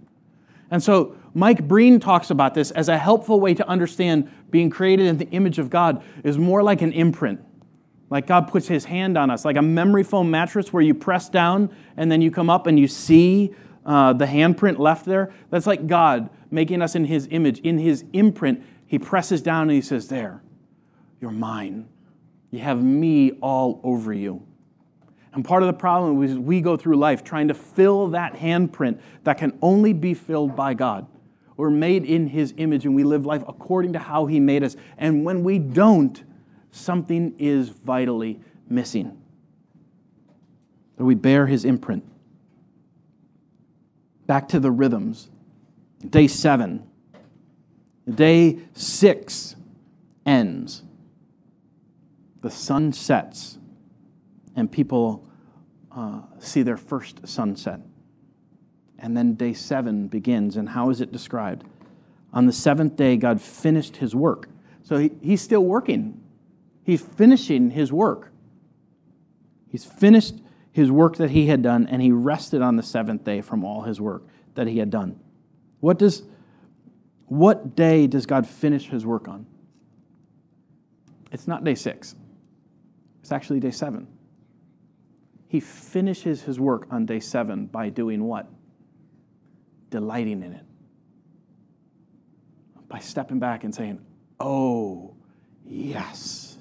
And 0.71 0.83
so 0.83 1.17
Mike 1.35 1.67
Breen 1.67 2.01
talks 2.01 2.31
about 2.31 2.55
this 2.55 2.71
as 2.71 2.89
a 2.89 2.97
helpful 2.97 3.41
way 3.41 3.55
to 3.55 3.69
understand 3.69 4.31
being 4.51 4.71
created 4.71 5.07
in 5.07 5.19
the 5.19 5.29
image 5.31 5.59
of 5.59 5.71
God 5.71 6.03
is 6.23 6.39
more 6.39 6.63
like 6.63 6.81
an 6.81 6.93
imprint. 6.93 7.41
Like 8.15 8.29
God 8.29 8.47
puts 8.47 8.69
his 8.69 8.85
hand 8.85 9.19
on 9.19 9.29
us, 9.29 9.45
like 9.45 9.57
a 9.57 9.63
memory 9.63 10.05
foam 10.05 10.31
mattress 10.31 10.73
where 10.73 10.85
you 10.85 10.95
press 10.95 11.29
down 11.29 11.75
and 11.97 12.13
then 12.13 12.23
you 12.23 12.31
come 12.31 12.49
up 12.49 12.69
and 12.69 12.79
you 12.79 12.87
see 12.87 13.53
uh, 13.85 14.13
the 14.13 14.25
handprint 14.25 14.79
left 14.79 15.05
there. 15.05 15.35
That's 15.51 15.67
like 15.67 15.89
God 15.89 16.31
making 16.49 16.81
us 16.81 16.95
in 16.95 17.07
his 17.07 17.27
image. 17.33 17.59
In 17.59 17.77
his 17.77 18.05
imprint, 18.13 18.63
he 18.87 19.01
presses 19.01 19.43
down 19.43 19.63
and 19.63 19.73
he 19.73 19.81
says, 19.81 20.07
There, 20.07 20.45
you're 21.21 21.33
mine. 21.33 21.89
You 22.53 22.61
have 22.61 22.81
me 22.85 23.33
all 23.43 23.81
over 23.83 24.13
you. 24.13 24.47
And 25.33 25.45
part 25.45 25.65
of 25.65 25.67
the 25.67 25.73
problem 25.73 26.23
is 26.23 26.39
we 26.39 26.61
go 26.61 26.77
through 26.77 26.95
life 26.95 27.25
trying 27.25 27.49
to 27.49 27.55
fill 27.55 28.11
that 28.11 28.35
handprint 28.35 29.01
that 29.25 29.39
can 29.39 29.59
only 29.61 29.93
be 29.93 30.15
filled 30.15 30.55
by 30.55 30.75
God. 30.75 31.09
We're 31.57 31.69
made 31.69 32.05
in 32.05 32.29
His 32.29 32.55
image 32.59 32.85
and 32.85 32.95
we 32.95 33.03
live 33.03 33.27
life 33.27 33.43
according 33.49 33.93
to 33.95 33.99
how 33.99 34.27
He 34.27 34.39
made 34.39 34.63
us. 34.63 34.77
And 34.99 35.25
when 35.25 35.43
we 35.43 35.59
don't, 35.59 36.23
something 36.75 37.35
is 37.39 37.69
vitally 37.69 38.41
missing. 38.69 39.21
That 40.97 41.05
we 41.05 41.15
bear 41.15 41.47
His 41.47 41.65
imprint. 41.65 42.05
Back 44.27 44.49
to 44.49 44.61
the 44.61 44.71
rhythms. 44.71 45.29
Day 46.09 46.27
seven. 46.27 46.85
Day 48.13 48.59
six 48.75 49.57
ends. 50.27 50.83
The 52.43 52.51
sun 52.51 52.93
sets 52.93 53.59
and 54.57 54.71
people 54.71 55.27
uh, 55.91 56.21
see 56.39 56.63
their 56.63 56.77
first 56.77 57.27
sunset. 57.27 57.81
And 58.99 59.17
then 59.17 59.35
day 59.35 59.53
seven 59.53 60.09
begins. 60.09 60.57
And 60.57 60.69
how 60.69 60.91
is 60.91 61.01
it 61.01 61.13
described? 61.13 61.65
On 62.33 62.47
the 62.47 62.53
seventh 62.53 62.97
day, 62.97 63.17
God 63.17 63.41
finished 63.41 63.97
his 63.99 64.15
work. 64.15 64.49
So 64.83 64.99
he, 64.99 65.13
he's 65.23 65.41
still 65.41 65.65
working, 65.65 66.21
he's 66.85 67.03
finishing 67.03 67.71
his 67.71 67.93
work. 67.93 68.31
He's 69.69 69.85
finished 69.85 70.37
his 70.71 70.91
work 70.91 71.17
that 71.17 71.31
he 71.31 71.47
had 71.47 71.63
done, 71.63 71.87
and 71.89 72.01
he 72.01 72.13
rested 72.13 72.63
on 72.63 72.77
the 72.77 72.83
seventh 72.83 73.25
day 73.25 73.41
from 73.41 73.65
all 73.65 73.83
his 73.83 74.01
work 74.01 74.25
that 74.55 74.69
he 74.69 74.79
had 74.79 74.91
done. 74.91 75.19
What 75.81 75.99
does 75.99 76.23
what 77.27 77.75
day 77.75 78.07
does 78.07 78.27
God 78.27 78.47
finish 78.47 78.89
his 78.89 79.05
work 79.05 79.29
on? 79.29 79.47
It's 81.33 81.49
not 81.49 81.65
day 81.65 81.75
six. 81.75 82.15
It's 83.23 83.33
actually 83.33 83.61
day 83.61 83.71
seven. 83.71 84.07
He 85.49 85.61
finishes 85.61 86.43
his 86.43 86.61
work 86.61 86.87
on 86.91 87.07
day 87.07 87.21
seven 87.21 87.67
by 87.67 87.89
doing 87.89 88.25
what? 88.25 88.49
Delighting 89.91 90.43
in 90.43 90.53
it. 90.53 90.65
By 92.89 92.99
stepping 92.99 93.39
back 93.39 93.65
and 93.65 93.75
saying, 93.75 94.01
Oh, 94.39 95.15
yes, 95.65 96.54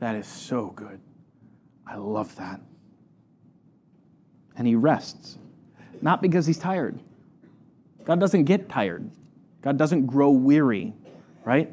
that 0.00 0.16
is 0.16 0.26
so 0.26 0.66
good. 0.66 1.00
I 1.86 1.96
love 1.96 2.34
that. 2.36 2.60
And 4.56 4.66
he 4.66 4.74
rests, 4.74 5.38
not 6.02 6.20
because 6.20 6.46
he's 6.46 6.58
tired. 6.58 6.98
God 8.04 8.18
doesn't 8.18 8.44
get 8.44 8.68
tired, 8.68 9.10
God 9.62 9.78
doesn't 9.78 10.06
grow 10.06 10.30
weary, 10.30 10.94
right? 11.44 11.72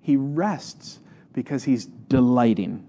He 0.00 0.16
rests 0.16 1.00
because 1.32 1.64
he's 1.64 1.84
delighting. 1.84 2.86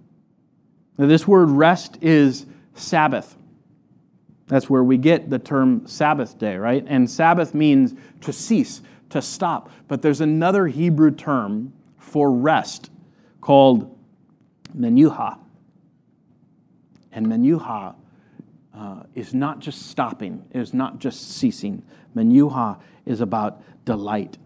Now, 0.98 1.08
this 1.08 1.28
word 1.28 1.50
rest 1.50 1.98
is 2.02 2.46
Sabbath. 2.74 3.36
That's 4.48 4.70
where 4.70 4.84
we 4.84 4.98
get 4.98 5.30
the 5.30 5.38
term 5.38 5.86
Sabbath 5.86 6.40
day, 6.40 6.56
right? 6.56 6.84
And 6.88 7.10
Sabbath 7.10 7.54
means 7.54 7.94
to 8.22 8.34
cease, 8.34 8.82
to 9.10 9.22
stop. 9.22 9.70
But 9.88 10.02
there's 10.02 10.22
another 10.22 10.68
Hebrew 10.68 11.12
term 11.12 11.74
for 11.98 12.32
rest 12.32 12.90
called 13.42 13.99
menuha. 14.76 15.38
And 17.12 17.26
menuha 17.28 17.96
uh, 18.74 19.04
is 19.16 19.34
not 19.34 19.60
just 19.60 19.88
stopping, 19.88 20.46
it 20.52 20.60
is 20.60 20.74
not 20.74 21.00
just 21.00 21.32
ceasing. 21.32 21.84
Menuha 22.16 22.80
is 23.06 23.22
about 23.22 23.62
delight. 23.86 24.38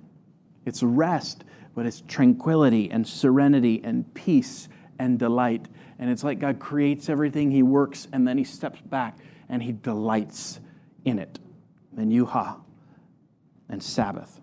It's 0.66 0.82
rest, 0.82 1.44
but 1.76 1.86
it's 1.86 2.02
tranquility 2.08 2.90
and 2.92 3.08
serenity 3.08 3.82
and 3.84 4.12
peace 4.14 4.70
and 5.00 5.20
delight. 5.20 5.68
And 6.00 6.10
it's 6.10 6.24
like 6.24 6.40
God 6.40 6.60
creates 6.60 7.10
everything, 7.10 7.52
He 7.52 7.64
works, 7.64 8.08
and 8.12 8.28
then 8.28 8.38
He 8.38 8.44
steps 8.44 8.80
back 8.82 9.18
and 9.50 9.62
He 9.62 9.72
delights 9.72 10.60
in 11.06 11.20
it. 11.20 11.40
Menuha 11.96 12.60
and 13.70 13.82
Sabbath. 13.82 14.40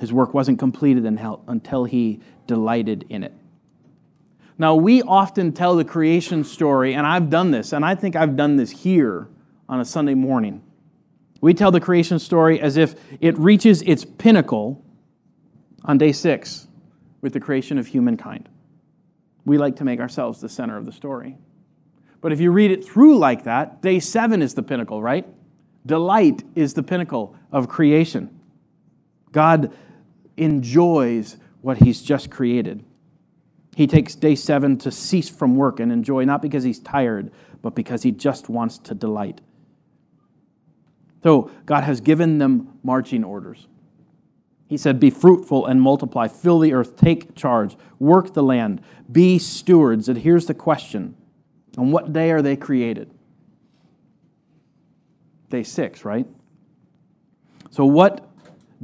His 0.00 0.12
work 0.12 0.32
wasn't 0.32 0.58
completed 0.58 1.04
until 1.06 1.84
He 1.84 2.20
delighted 2.46 3.04
in 3.08 3.24
it. 3.24 3.34
Now, 4.58 4.74
we 4.74 5.02
often 5.02 5.52
tell 5.52 5.76
the 5.76 5.84
creation 5.84 6.42
story, 6.42 6.94
and 6.94 7.06
I've 7.06 7.30
done 7.30 7.52
this, 7.52 7.72
and 7.72 7.84
I 7.84 7.94
think 7.94 8.16
I've 8.16 8.36
done 8.36 8.56
this 8.56 8.70
here 8.70 9.28
on 9.68 9.80
a 9.80 9.84
Sunday 9.84 10.14
morning. 10.14 10.62
We 11.40 11.54
tell 11.54 11.70
the 11.70 11.80
creation 11.80 12.18
story 12.18 12.60
as 12.60 12.76
if 12.76 12.96
it 13.20 13.38
reaches 13.38 13.82
its 13.82 14.04
pinnacle 14.04 14.84
on 15.84 15.96
day 15.96 16.10
six 16.10 16.66
with 17.20 17.32
the 17.32 17.40
creation 17.40 17.78
of 17.78 17.86
humankind 17.86 18.48
we 19.48 19.58
like 19.58 19.76
to 19.76 19.84
make 19.84 19.98
ourselves 19.98 20.40
the 20.40 20.48
center 20.48 20.76
of 20.76 20.84
the 20.84 20.92
story. 20.92 21.36
But 22.20 22.32
if 22.32 22.40
you 22.40 22.52
read 22.52 22.70
it 22.70 22.84
through 22.84 23.18
like 23.18 23.44
that, 23.44 23.80
day 23.80 23.98
seven 23.98 24.42
is 24.42 24.54
the 24.54 24.62
pinnacle, 24.62 25.02
right? 25.02 25.26
Delight 25.86 26.42
is 26.54 26.74
the 26.74 26.82
pinnacle 26.82 27.34
of 27.50 27.68
creation. 27.68 28.38
God 29.32 29.72
enjoys 30.36 31.38
what 31.62 31.78
He's 31.78 32.02
just 32.02 32.30
created. 32.30 32.84
He 33.78 33.86
takes 33.86 34.16
day 34.16 34.34
seven 34.34 34.76
to 34.78 34.90
cease 34.90 35.28
from 35.28 35.54
work 35.54 35.78
and 35.78 35.92
enjoy, 35.92 36.24
not 36.24 36.42
because 36.42 36.64
He's 36.64 36.80
tired, 36.80 37.30
but 37.62 37.76
because 37.76 38.02
He 38.02 38.10
just 38.10 38.48
wants 38.48 38.76
to 38.78 38.92
delight. 38.92 39.40
So 41.22 41.52
God 41.64 41.84
has 41.84 42.00
given 42.00 42.38
them 42.38 42.76
marching 42.82 43.22
orders. 43.22 43.68
He 44.66 44.76
said, 44.76 44.98
Be 44.98 45.10
fruitful 45.10 45.64
and 45.64 45.80
multiply, 45.80 46.26
fill 46.26 46.58
the 46.58 46.72
earth, 46.72 46.96
take 46.96 47.36
charge, 47.36 47.76
work 48.00 48.34
the 48.34 48.42
land, 48.42 48.80
be 49.12 49.38
stewards. 49.38 50.08
And 50.08 50.18
here's 50.18 50.46
the 50.46 50.54
question 50.54 51.14
On 51.76 51.92
what 51.92 52.12
day 52.12 52.32
are 52.32 52.42
they 52.42 52.56
created? 52.56 53.14
Day 55.50 55.62
six, 55.62 56.04
right? 56.04 56.26
So, 57.70 57.84
what 57.84 58.28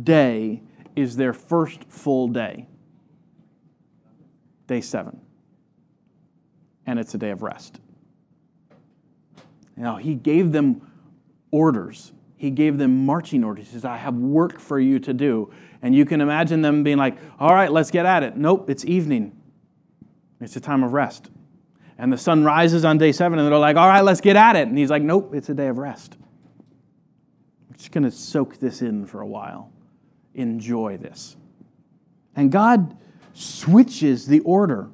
day 0.01 0.63
is 0.95 1.17
their 1.17 1.33
first 1.33 1.83
full 1.83 2.29
day? 2.29 2.69
Day 4.67 4.81
seven. 4.81 5.21
And 6.87 6.99
it's 6.99 7.15
a 7.15 7.19
day 7.19 7.31
of 7.31 7.43
rest. 7.43 7.81
Now, 9.77 9.97
he 9.97 10.15
gave 10.15 10.53
them 10.53 10.91
orders. 11.51 12.13
He 12.37 12.51
gave 12.51 12.79
them 12.79 13.07
marching 13.07 13.43
orders. 13.43 13.67
He 13.67 13.73
says, 13.73 13.85
I 13.85 13.97
have 13.97 14.15
work 14.15 14.61
for 14.61 14.79
you 14.79 14.99
to 15.01 15.13
do. 15.13 15.53
And 15.83 15.95
you 15.95 16.05
can 16.05 16.21
imagine 16.21 16.63
them 16.63 16.83
being 16.83 16.99
like, 16.99 17.17
all 17.39 17.55
right, 17.55 17.71
let's 17.71 17.91
get 17.91 18.07
at 18.07 18.23
it. 18.23 18.37
Nope, 18.37 18.71
it's 18.71 18.85
evening. 18.85 19.39
It's 20.41 20.57
a 20.57 20.61
time 20.61 20.83
of 20.83 20.93
rest. 20.93 21.31
And 21.97 22.13
the 22.13 22.19
sun 22.19 22.45
rises 22.45 22.85
on 22.85 22.99
day 22.99 23.13
seven, 23.13 23.39
and 23.39 23.47
they're 23.47 23.59
like, 23.59 23.77
all 23.77 23.89
right, 23.89 24.03
let's 24.03 24.21
get 24.21 24.37
at 24.37 24.57
it. 24.57 24.69
And 24.69 24.77
he's 24.77 24.91
like, 24.91 25.03
nope, 25.03 25.35
it's 25.35 25.49
a 25.49 25.55
day 25.55 25.69
of 25.69 25.79
rest. 25.79 26.17
I'm 27.71 27.77
just 27.77 27.93
going 27.93 28.05
to 28.05 28.11
soak 28.11 28.59
this 28.59 28.83
in 28.83 29.07
for 29.07 29.21
a 29.21 29.27
while. 29.27 29.73
Enjoy 30.35 30.97
this. 30.97 31.37
And 32.35 32.51
God 32.51 32.97
switches 33.35 34.27
the 34.27 34.41
order. 34.41 34.89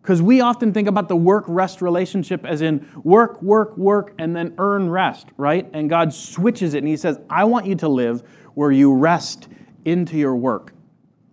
Because 0.00 0.22
we 0.22 0.40
often 0.40 0.72
think 0.72 0.86
about 0.86 1.08
the 1.08 1.16
work 1.16 1.44
rest 1.48 1.82
relationship 1.82 2.44
as 2.44 2.62
in 2.62 2.88
work, 3.02 3.42
work, 3.42 3.76
work, 3.76 4.14
and 4.18 4.34
then 4.36 4.54
earn 4.56 4.88
rest, 4.88 5.26
right? 5.36 5.68
And 5.72 5.90
God 5.90 6.14
switches 6.14 6.74
it 6.74 6.78
and 6.78 6.88
He 6.88 6.96
says, 6.96 7.18
I 7.28 7.44
want 7.44 7.66
you 7.66 7.74
to 7.76 7.88
live 7.88 8.22
where 8.54 8.70
you 8.70 8.94
rest 8.94 9.48
into 9.84 10.16
your 10.16 10.36
work. 10.36 10.72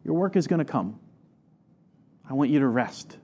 Your 0.03 0.15
work 0.15 0.35
is 0.35 0.47
going 0.47 0.59
to 0.59 0.65
come. 0.65 0.99
I 2.27 2.33
want 2.33 2.49
you 2.49 2.59
to 2.59 2.67
rest. 2.67 3.17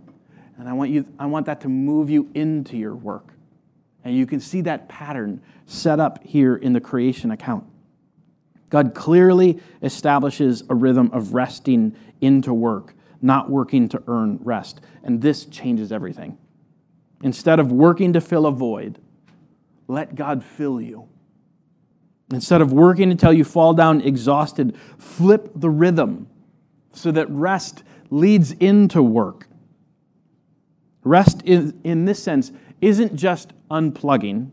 And 0.59 0.69
I 0.69 0.73
want, 0.73 0.91
you, 0.91 1.05
I 1.17 1.25
want 1.25 1.47
that 1.47 1.61
to 1.61 1.67
move 1.67 2.11
you 2.11 2.29
into 2.35 2.77
your 2.77 2.95
work. 2.95 3.33
And 4.03 4.15
you 4.15 4.27
can 4.27 4.39
see 4.39 4.61
that 4.61 4.87
pattern 4.87 5.41
set 5.65 5.99
up 5.99 6.23
here 6.23 6.55
in 6.55 6.73
the 6.73 6.81
creation 6.81 7.31
account. 7.31 7.65
God 8.69 8.93
clearly 8.93 9.59
establishes 9.81 10.63
a 10.69 10.75
rhythm 10.75 11.09
of 11.11 11.33
resting 11.33 11.95
into 12.21 12.53
work 12.53 12.93
not 13.21 13.49
working 13.49 13.89
to 13.89 14.03
earn 14.07 14.39
rest. 14.41 14.81
And 15.03 15.21
this 15.21 15.45
changes 15.45 15.91
everything. 15.91 16.37
Instead 17.23 17.59
of 17.59 17.71
working 17.71 18.13
to 18.13 18.21
fill 18.21 18.45
a 18.45 18.51
void, 18.51 18.99
let 19.87 20.15
God 20.15 20.43
fill 20.43 20.79
you. 20.79 21.07
Instead 22.31 22.61
of 22.61 22.71
working 22.71 23.11
until 23.11 23.33
you 23.33 23.43
fall 23.43 23.73
down 23.73 24.01
exhausted, 24.01 24.77
flip 24.97 25.51
the 25.55 25.69
rhythm 25.69 26.27
so 26.93 27.11
that 27.11 27.29
rest 27.29 27.83
leads 28.09 28.51
into 28.53 29.01
work. 29.01 29.47
Rest, 31.03 31.41
in, 31.43 32.05
this 32.05 32.21
sense, 32.21 32.51
isn't 32.81 33.15
just 33.15 33.53
unplugging, 33.71 34.51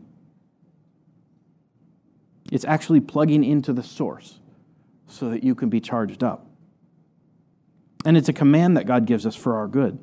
it's 2.51 2.65
actually 2.65 3.01
plugging 3.01 3.43
into 3.43 3.73
the 3.73 3.83
source 3.83 4.39
so 5.07 5.29
that 5.29 5.43
you 5.43 5.53
can 5.53 5.69
be 5.69 5.79
charged 5.79 6.23
up. 6.23 6.46
And 8.05 8.15
it's 8.15 8.29
a 8.29 8.33
command 8.33 8.77
that 8.77 8.85
God 8.85 9.05
gives 9.05 9.25
us 9.25 9.35
for 9.35 9.55
our 9.55 9.67
good. 9.67 9.99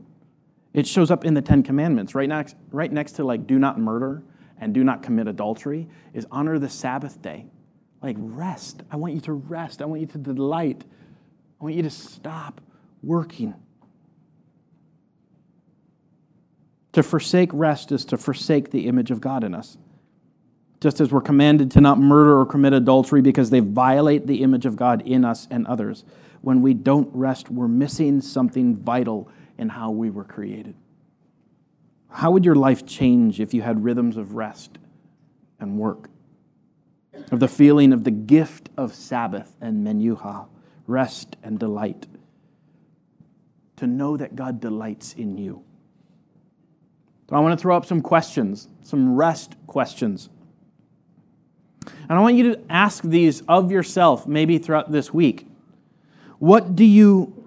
It 0.73 0.87
shows 0.87 1.11
up 1.11 1.25
in 1.25 1.35
the 1.35 1.43
Ten 1.43 1.63
Commandments. 1.63 2.15
Right 2.15 2.29
next, 2.29 2.57
right 2.71 2.93
next 2.93 3.13
to 3.13 3.25
like 3.25 3.47
do 3.47 3.59
not 3.59 3.79
murder 3.79 4.23
and 4.59 4.75
do 4.75 4.85
not 4.85 5.03
commit 5.03 5.29
adultery 5.29 5.89
is 6.13 6.27
honor 6.31 6.59
the 6.59 6.69
Sabbath 6.69 7.23
day. 7.23 7.47
Like 8.03 8.17
rest. 8.19 8.83
I 8.91 8.97
want 8.97 9.15
you 9.15 9.21
to 9.23 9.33
rest. 9.33 9.81
I 9.81 9.87
want 9.87 10.01
you 10.01 10.07
to 10.09 10.19
delight. 10.19 10.85
I 11.61 11.65
want 11.65 11.77
you 11.77 11.83
to 11.83 11.91
stop 11.91 12.61
working. 13.03 13.55
To 16.93 17.03
forsake 17.03 17.51
rest 17.53 17.93
is 17.93 18.05
to 18.07 18.17
forsake 18.17 18.71
the 18.71 18.87
image 18.87 19.11
of 19.11 19.21
God 19.21 19.45
in 19.45 19.55
us. 19.55 19.79
Just 20.81 21.01
as 21.01 21.11
we're 21.11 21.23
commanded 21.23 21.71
to 21.73 21.81
not 21.81 21.99
murder 21.99 22.39
or 22.39 22.45
commit 22.45 22.73
adultery 22.73 23.23
because 23.23 23.51
they 23.51 23.61
violate 23.61 24.27
the 24.27 24.43
image 24.43 24.67
of 24.67 24.77
God 24.77 25.03
in 25.07 25.25
us 25.25 25.49
and 25.51 25.67
others 25.67 26.05
when 26.45 26.61
we 26.61 26.75
don't 26.75 27.09
rest, 27.15 27.51
we're 27.51 27.67
missing 27.67 28.21
something 28.21 28.77
vital 28.77 29.31
in 29.57 29.71
how 29.71 29.91
we 29.91 30.11
were 30.11 30.25
created. 30.25 30.75
How 32.11 32.31
would 32.33 32.45
your 32.45 32.55
life 32.55 32.85
change 32.85 33.41
if 33.41 33.55
you 33.55 33.63
had 33.63 33.83
rhythms 33.83 34.19
of 34.19 34.35
rest 34.35 34.77
and 35.59 35.79
work? 35.79 36.11
Of 37.33 37.41
the 37.41 37.49
feeling 37.49 37.95
of 37.95 38.05
the 38.05 38.11
gift 38.11 38.69
of 38.77 38.95
Sabbath 38.95 39.57
and 39.61 39.87
menuha, 39.87 40.47
rest 40.87 41.37
and 41.43 41.59
delight. 41.59 42.07
To 43.77 43.87
know 43.87 44.19
that 44.19 44.37
God 44.37 44.61
delights 44.61 45.15
in 45.15 45.39
you. 45.39 45.65
So 47.31 47.37
I 47.37 47.41
want 47.41 47.59
to 47.59 47.63
throw 47.63 47.75
up 47.75 47.87
some 47.87 48.03
questions, 48.03 48.69
some 48.83 49.17
rest 49.17 49.55
questions. 49.67 50.29
And 51.87 52.19
I 52.19 52.21
want 52.21 52.37
you 52.37 52.55
to 52.55 52.61
ask 52.69 53.03
these 53.03 53.41
of 53.49 53.73
yourself 53.73 54.27
maybe 54.27 54.59
throughout 54.59 54.93
this 54.93 55.13
week. 55.13 55.49
What 56.39 56.77
do 56.77 56.85
you 56.85 57.45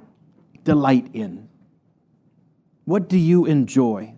delight 0.63 1.09
in? 1.13 1.49
What 2.85 3.09
do 3.09 3.17
you 3.17 3.45
enjoy? 3.45 4.13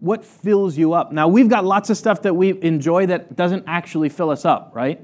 What 0.00 0.24
fills 0.24 0.76
you 0.76 0.92
up? 0.92 1.12
Now, 1.12 1.28
we've 1.28 1.48
got 1.48 1.64
lots 1.64 1.88
of 1.88 1.96
stuff 1.96 2.22
that 2.22 2.34
we 2.34 2.60
enjoy 2.62 3.06
that 3.06 3.36
doesn't 3.36 3.64
actually 3.66 4.08
fill 4.08 4.30
us 4.30 4.44
up, 4.44 4.72
right? 4.74 5.00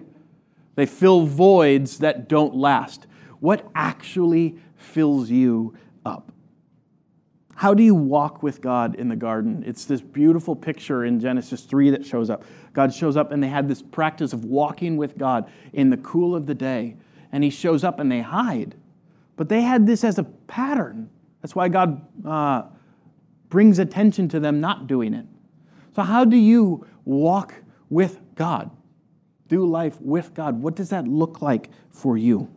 They 0.75 0.87
fill 0.87 1.25
voids 1.25 1.99
that 1.99 2.29
don't 2.29 2.55
last. 2.55 3.07
What 3.41 3.69
actually 3.75 4.59
fills 4.77 5.31
you 5.31 5.77
up? 6.05 6.33
How 7.55 7.75
do 7.75 7.83
you 7.83 7.95
walk 7.95 8.43
with 8.43 8.61
God 8.61 8.95
in 8.95 9.09
the 9.09 9.17
garden? 9.17 9.65
It's 9.67 9.85
this 9.85 10.01
beautiful 10.01 10.55
picture 10.55 11.05
in 11.05 11.19
Genesis 11.21 11.63
3 11.63 11.91
that 11.91 12.07
shows 12.07 12.31
up. 12.31 12.45
God 12.73 12.95
shows 12.95 13.17
up, 13.17 13.33
and 13.33 13.43
they 13.43 13.49
had 13.49 13.69
this 13.69 13.83
practice 13.83 14.33
of 14.33 14.45
walking 14.45 14.97
with 14.97 15.19
God 15.19 15.51
in 15.73 15.91
the 15.91 15.97
cool 15.97 16.37
of 16.37 16.47
the 16.47 16.55
day 16.55 16.97
and 17.33 17.45
he 17.45 17.51
shows 17.51 17.85
up 17.85 17.99
and 17.99 18.11
they 18.11 18.21
hide. 18.21 18.75
But 19.37 19.49
they 19.49 19.63
had 19.63 19.87
this 19.87 20.05
as 20.05 20.19
a 20.19 20.25
pattern. 20.25 21.11
That's 21.43 21.55
why 21.55 21.69
God 21.69 22.05
uh, 22.27 22.63
brings 23.49 23.79
attention 23.79 24.29
to 24.31 24.41
them 24.41 24.61
not 24.61 24.87
doing 24.87 25.15
it. 25.15 25.27
So, 25.95 26.03
how 26.03 26.25
do 26.25 26.37
you 26.37 26.87
walk 27.05 27.55
with 27.89 28.21
God? 28.35 28.71
Do 29.49 29.65
life 29.65 30.01
with 30.01 30.35
God? 30.35 30.61
What 30.61 30.77
does 30.77 30.91
that 30.91 31.09
look 31.09 31.41
like 31.41 31.71
for 31.91 32.17
you? 32.19 32.53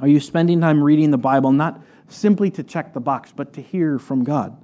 Are 0.00 0.08
you 0.08 0.20
spending 0.20 0.60
time 0.60 0.82
reading 0.82 1.10
the 1.10 1.18
Bible 1.18 1.52
not 1.52 1.82
simply 2.08 2.50
to 2.52 2.62
check 2.62 2.92
the 2.92 3.00
box, 3.00 3.32
but 3.34 3.52
to 3.54 3.62
hear 3.62 3.98
from 3.98 4.24
God? 4.24 4.56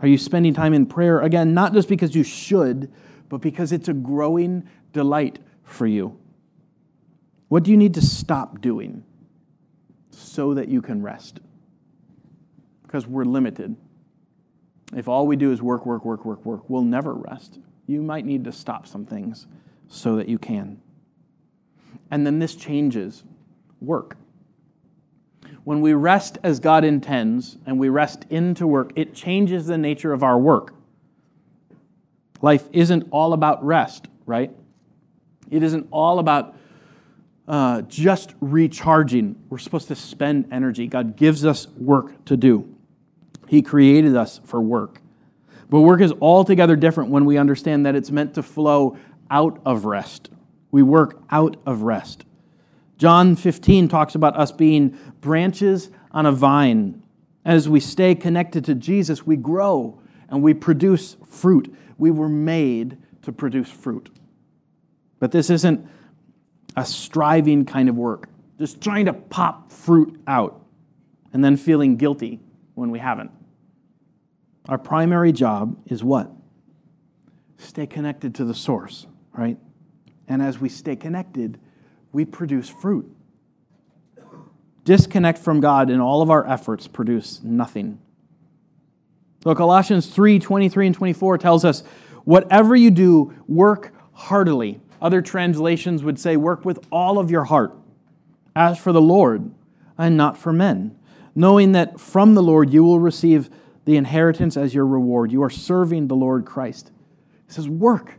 Are 0.00 0.08
you 0.08 0.18
spending 0.18 0.54
time 0.54 0.74
in 0.74 0.86
prayer? 0.86 1.20
Again, 1.20 1.54
not 1.54 1.72
just 1.72 1.88
because 1.88 2.14
you 2.14 2.22
should, 2.22 2.92
but 3.28 3.40
because 3.40 3.72
it's 3.72 3.88
a 3.88 3.92
growing 3.92 4.68
delight 4.92 5.38
for 5.62 5.86
you. 5.86 6.18
What 7.48 7.62
do 7.62 7.70
you 7.70 7.76
need 7.76 7.94
to 7.94 8.02
stop 8.02 8.60
doing 8.60 9.04
so 10.10 10.54
that 10.54 10.68
you 10.68 10.82
can 10.82 11.02
rest? 11.02 11.40
Because 12.82 13.06
we're 13.06 13.24
limited. 13.24 13.76
If 14.94 15.08
all 15.08 15.26
we 15.26 15.36
do 15.36 15.52
is 15.52 15.62
work, 15.62 15.86
work, 15.86 16.04
work, 16.04 16.24
work, 16.24 16.44
work, 16.44 16.68
we'll 16.68 16.82
never 16.82 17.14
rest. 17.14 17.58
You 17.86 18.02
might 18.02 18.24
need 18.24 18.44
to 18.44 18.52
stop 18.52 18.86
some 18.86 19.04
things 19.04 19.46
so 19.88 20.16
that 20.16 20.28
you 20.28 20.38
can. 20.38 20.80
And 22.10 22.26
then 22.26 22.38
this 22.38 22.54
changes 22.54 23.24
work. 23.80 24.16
When 25.64 25.80
we 25.80 25.94
rest 25.94 26.38
as 26.42 26.60
God 26.60 26.84
intends 26.84 27.56
and 27.66 27.78
we 27.78 27.88
rest 27.88 28.24
into 28.30 28.66
work, 28.66 28.92
it 28.96 29.14
changes 29.14 29.66
the 29.66 29.78
nature 29.78 30.12
of 30.12 30.22
our 30.22 30.38
work. 30.38 30.74
Life 32.42 32.68
isn't 32.72 33.08
all 33.10 33.32
about 33.32 33.64
rest, 33.64 34.06
right? 34.26 34.50
It 35.50 35.62
isn't 35.62 35.88
all 35.90 36.18
about 36.18 36.56
uh, 37.48 37.82
just 37.82 38.34
recharging. 38.40 39.36
We're 39.48 39.58
supposed 39.58 39.88
to 39.88 39.94
spend 39.94 40.48
energy. 40.52 40.86
God 40.86 41.16
gives 41.16 41.44
us 41.44 41.68
work 41.68 42.24
to 42.26 42.36
do. 42.36 42.74
He 43.46 43.62
created 43.62 44.16
us 44.16 44.40
for 44.44 44.60
work. 44.60 45.00
But 45.68 45.80
work 45.80 46.00
is 46.00 46.12
altogether 46.20 46.76
different 46.76 47.10
when 47.10 47.24
we 47.24 47.38
understand 47.38 47.86
that 47.86 47.94
it's 47.94 48.10
meant 48.10 48.34
to 48.34 48.42
flow 48.42 48.96
out 49.30 49.60
of 49.64 49.84
rest. 49.84 50.30
We 50.70 50.82
work 50.82 51.20
out 51.30 51.56
of 51.66 51.82
rest. 51.82 52.24
John 52.98 53.36
15 53.36 53.88
talks 53.88 54.14
about 54.14 54.36
us 54.36 54.52
being 54.52 54.98
branches 55.20 55.90
on 56.12 56.26
a 56.26 56.32
vine. 56.32 57.02
As 57.44 57.68
we 57.68 57.78
stay 57.78 58.14
connected 58.14 58.64
to 58.64 58.74
Jesus, 58.74 59.26
we 59.26 59.36
grow 59.36 60.00
and 60.28 60.42
we 60.42 60.54
produce 60.54 61.16
fruit. 61.26 61.72
We 61.98 62.10
were 62.10 62.28
made 62.28 62.98
to 63.22 63.32
produce 63.32 63.70
fruit. 63.70 64.10
But 65.18 65.32
this 65.32 65.50
isn't 65.50 65.88
a 66.76 66.84
striving 66.84 67.64
kind 67.64 67.88
of 67.88 67.96
work, 67.96 68.28
just 68.58 68.80
trying 68.80 69.06
to 69.06 69.12
pop 69.12 69.72
fruit 69.72 70.20
out 70.26 70.62
and 71.32 71.44
then 71.44 71.56
feeling 71.56 71.96
guilty 71.96 72.40
when 72.74 72.90
we 72.90 72.98
haven't. 72.98 73.30
Our 74.68 74.78
primary 74.78 75.32
job 75.32 75.76
is 75.86 76.04
what? 76.04 76.30
Stay 77.58 77.86
connected 77.86 78.34
to 78.36 78.44
the 78.44 78.54
source, 78.54 79.06
right? 79.32 79.56
And 80.28 80.42
as 80.42 80.58
we 80.58 80.68
stay 80.68 80.96
connected, 80.96 81.58
we 82.12 82.24
produce 82.24 82.68
fruit. 82.68 83.10
Disconnect 84.84 85.38
from 85.38 85.60
God 85.60 85.90
and 85.90 86.00
all 86.00 86.22
of 86.22 86.30
our 86.30 86.46
efforts 86.48 86.86
produce 86.86 87.40
nothing. 87.42 87.98
So 89.42 89.54
Colossians 89.54 90.08
3 90.08 90.38
23 90.38 90.86
and 90.88 90.94
24 90.94 91.38
tells 91.38 91.64
us, 91.64 91.82
Whatever 92.24 92.74
you 92.74 92.90
do, 92.90 93.32
work 93.46 93.94
heartily 94.12 94.80
other 95.00 95.20
translations 95.20 96.02
would 96.02 96.18
say, 96.18 96.36
Work 96.36 96.64
with 96.64 96.84
all 96.90 97.18
of 97.18 97.30
your 97.30 97.44
heart, 97.44 97.74
as 98.54 98.78
for 98.78 98.92
the 98.92 99.00
Lord, 99.00 99.50
and 99.98 100.16
not 100.16 100.36
for 100.36 100.52
men, 100.52 100.98
knowing 101.34 101.72
that 101.72 102.00
from 102.00 102.34
the 102.34 102.42
Lord 102.42 102.72
you 102.72 102.84
will 102.84 103.00
receive 103.00 103.50
the 103.84 103.96
inheritance 103.96 104.56
as 104.56 104.74
your 104.74 104.86
reward. 104.86 105.32
You 105.32 105.42
are 105.42 105.50
serving 105.50 106.08
the 106.08 106.16
Lord 106.16 106.44
Christ. 106.44 106.90
He 107.46 107.52
says, 107.52 107.68
Work, 107.68 108.14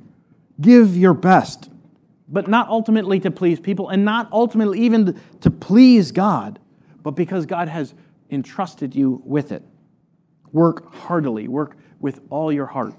give 0.59 0.95
your 0.95 1.13
best, 1.13 1.69
but 2.27 2.47
not 2.47 2.69
ultimately 2.69 3.19
to 3.21 3.31
please 3.31 3.59
people, 3.59 3.89
and 3.89 4.05
not 4.05 4.29
ultimately 4.31 4.79
even 4.81 5.19
to 5.41 5.51
please 5.51 6.11
God, 6.11 6.59
but 7.03 7.11
because 7.11 7.45
God 7.45 7.67
has 7.67 7.93
entrusted 8.29 8.95
you 8.95 9.21
with 9.25 9.51
it. 9.51 9.63
Work 10.51 10.93
heartily, 10.93 11.47
work 11.47 11.77
with 11.99 12.21
all 12.29 12.51
your 12.51 12.65
heart. 12.65 12.93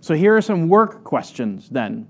So 0.00 0.14
here 0.14 0.36
are 0.36 0.42
some 0.42 0.68
work 0.68 1.04
questions 1.04 1.68
then 1.68 2.08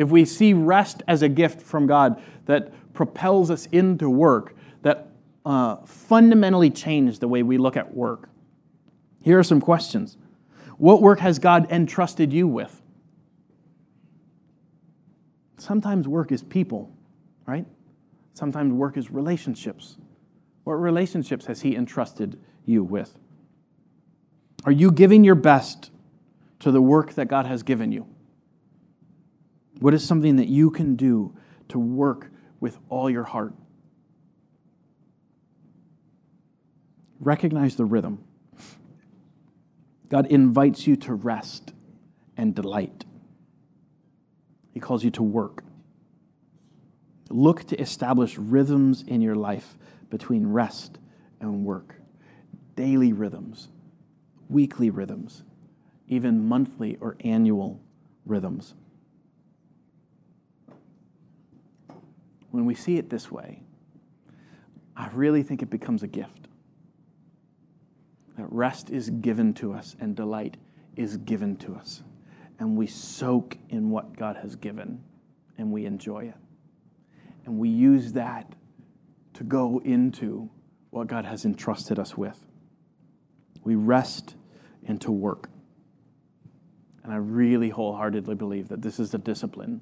if 0.00 0.08
we 0.08 0.24
see 0.24 0.54
rest 0.54 1.02
as 1.06 1.20
a 1.20 1.28
gift 1.28 1.60
from 1.60 1.86
God 1.86 2.22
that 2.46 2.72
propels 2.94 3.50
us 3.50 3.66
into 3.66 4.08
work, 4.08 4.56
that 4.80 5.08
uh, 5.44 5.76
fundamentally 5.84 6.70
change 6.70 7.18
the 7.18 7.28
way 7.28 7.42
we 7.42 7.58
look 7.58 7.76
at 7.76 7.94
work. 7.94 8.30
Here 9.20 9.38
are 9.38 9.44
some 9.44 9.60
questions 9.60 10.16
What 10.78 11.02
work 11.02 11.20
has 11.20 11.38
God 11.38 11.70
entrusted 11.70 12.32
you 12.32 12.48
with? 12.48 12.80
Sometimes 15.58 16.08
work 16.08 16.32
is 16.32 16.42
people, 16.42 16.90
right? 17.44 17.66
Sometimes 18.32 18.72
work 18.72 18.96
is 18.96 19.10
relationships. 19.10 19.98
What 20.64 20.76
relationships 20.76 21.44
has 21.44 21.60
He 21.60 21.76
entrusted 21.76 22.40
you 22.64 22.82
with? 22.82 23.18
Are 24.64 24.72
you 24.72 24.92
giving 24.92 25.24
your 25.24 25.34
best 25.34 25.90
to 26.60 26.70
the 26.70 26.80
work 26.80 27.12
that 27.14 27.28
God 27.28 27.44
has 27.44 27.62
given 27.62 27.92
you? 27.92 28.06
What 29.80 29.94
is 29.94 30.06
something 30.06 30.36
that 30.36 30.48
you 30.48 30.70
can 30.70 30.94
do 30.94 31.34
to 31.68 31.78
work 31.78 32.30
with 32.60 32.78
all 32.88 33.10
your 33.10 33.24
heart? 33.24 33.54
Recognize 37.18 37.76
the 37.76 37.86
rhythm. 37.86 38.22
God 40.08 40.26
invites 40.26 40.86
you 40.86 40.96
to 40.96 41.14
rest 41.14 41.72
and 42.36 42.54
delight. 42.54 43.04
He 44.72 44.80
calls 44.80 45.02
you 45.02 45.10
to 45.12 45.22
work. 45.22 45.62
Look 47.30 47.64
to 47.68 47.80
establish 47.80 48.36
rhythms 48.36 49.02
in 49.06 49.20
your 49.22 49.34
life 49.36 49.76
between 50.10 50.48
rest 50.48 50.98
and 51.40 51.64
work, 51.64 51.94
daily 52.74 53.12
rhythms, 53.12 53.68
weekly 54.48 54.90
rhythms, 54.90 55.44
even 56.08 56.44
monthly 56.46 56.98
or 57.00 57.16
annual 57.20 57.80
rhythms. 58.26 58.74
When 62.50 62.64
we 62.64 62.74
see 62.74 62.96
it 62.96 63.10
this 63.10 63.30
way, 63.30 63.62
I 64.96 65.08
really 65.12 65.42
think 65.42 65.62
it 65.62 65.70
becomes 65.70 66.02
a 66.02 66.06
gift. 66.06 66.48
That 68.36 68.46
rest 68.50 68.90
is 68.90 69.10
given 69.10 69.54
to 69.54 69.72
us 69.72 69.96
and 70.00 70.16
delight 70.16 70.56
is 70.96 71.16
given 71.18 71.56
to 71.58 71.74
us. 71.74 72.02
And 72.58 72.76
we 72.76 72.86
soak 72.86 73.56
in 73.68 73.90
what 73.90 74.16
God 74.16 74.36
has 74.36 74.56
given 74.56 75.02
and 75.58 75.72
we 75.72 75.86
enjoy 75.86 76.26
it. 76.26 76.34
And 77.46 77.58
we 77.58 77.68
use 77.68 78.12
that 78.12 78.54
to 79.34 79.44
go 79.44 79.80
into 79.84 80.50
what 80.90 81.06
God 81.06 81.24
has 81.24 81.44
entrusted 81.44 81.98
us 81.98 82.16
with. 82.16 82.38
We 83.62 83.74
rest 83.74 84.34
into 84.82 85.12
work. 85.12 85.48
And 87.02 87.12
I 87.12 87.16
really 87.16 87.70
wholeheartedly 87.70 88.34
believe 88.34 88.68
that 88.68 88.82
this 88.82 88.98
is 88.98 89.14
a 89.14 89.18
discipline 89.18 89.80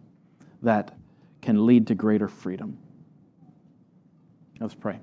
that 0.62 0.97
can 1.49 1.64
lead 1.64 1.86
to 1.86 1.94
greater 1.94 2.28
freedom. 2.28 2.76
Let's 4.61 4.74
pray. 4.74 5.01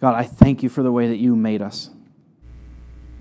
God, 0.00 0.14
I 0.14 0.22
thank 0.22 0.62
you 0.62 0.70
for 0.70 0.82
the 0.82 0.90
way 0.90 1.08
that 1.08 1.18
you 1.18 1.36
made 1.36 1.60
us. 1.60 1.90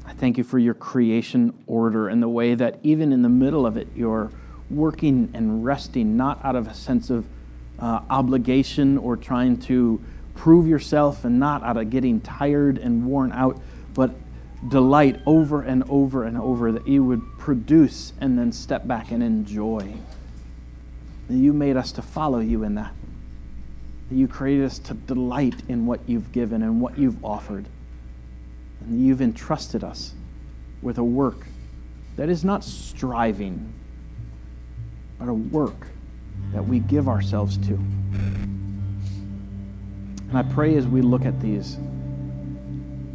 I 0.06 0.14
thank 0.14 0.38
you 0.38 0.46
for 0.46 0.58
your 0.58 0.76
creation 0.76 1.62
order 1.68 2.08
and 2.08 2.24
the 2.24 2.30
way 2.30 2.56
that 2.56 2.80
even 2.84 3.12
in 3.12 3.22
the 3.22 3.28
middle 3.28 3.66
of 3.66 3.76
it, 3.76 3.90
you're 3.94 4.32
working 4.70 5.30
and 5.34 5.66
resting, 5.66 6.16
not 6.16 6.40
out 6.42 6.56
of 6.56 6.70
a 6.70 6.74
sense 6.74 7.10
of 7.10 7.28
uh, 7.80 8.00
obligation 8.10 8.98
or 8.98 9.18
trying 9.18 9.58
to 9.64 10.02
prove 10.36 10.68
yourself 10.68 11.26
and 11.26 11.38
not 11.38 11.64
out 11.64 11.76
of 11.76 11.90
getting 11.90 12.22
tired 12.22 12.78
and 12.78 13.06
worn 13.06 13.34
out, 13.34 13.60
but 13.94 14.12
delight 14.68 15.22
over 15.26 15.62
and 15.62 15.84
over 15.90 16.24
and 16.24 16.38
over 16.38 16.72
that 16.72 16.88
you 16.88 17.04
would 17.04 17.22
produce 17.38 18.14
and 18.20 18.38
then 18.38 18.52
step 18.52 18.88
back 18.88 19.12
and 19.12 19.22
enjoy. 19.22 19.94
That 21.28 21.36
you 21.36 21.54
made 21.54 21.78
us 21.78 21.92
to 21.94 22.02
follow 22.02 22.40
you 22.40 22.64
in 22.64 22.76
that. 22.76 22.94
That 24.10 24.16
you 24.16 24.28
created 24.28 24.66
us 24.66 24.80
to 24.80 24.94
delight 24.94 25.56
in 25.68 25.86
what 25.86 26.02
you've 26.08 26.32
given 26.32 26.62
and 26.62 26.82
what 26.82 26.98
you've 26.98 27.24
offered. 27.24 27.66
And 28.82 29.06
you've 29.06 29.22
entrusted 29.22 29.84
us 29.84 30.14
with 30.82 30.98
a 30.98 31.04
work 31.04 31.48
that 32.16 32.30
is 32.30 32.44
not 32.46 32.64
striving, 32.64 33.74
but 35.20 35.28
a 35.28 35.34
work 35.34 35.88
that 36.54 36.66
we 36.66 36.80
give 36.80 37.08
ourselves 37.08 37.58
to. 37.58 37.74
And 40.30 40.38
I 40.38 40.44
pray 40.44 40.76
as 40.76 40.86
we 40.88 41.02
look 41.02 41.26
at 41.26 41.40
these, 41.42 41.78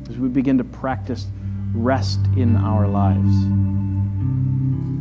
as 0.09 0.17
we 0.17 0.29
begin 0.29 0.59
to 0.59 0.65
practice 0.65 1.27
rest 1.75 2.21
in 2.37 2.57
our 2.57 2.87
lives, 2.89 3.35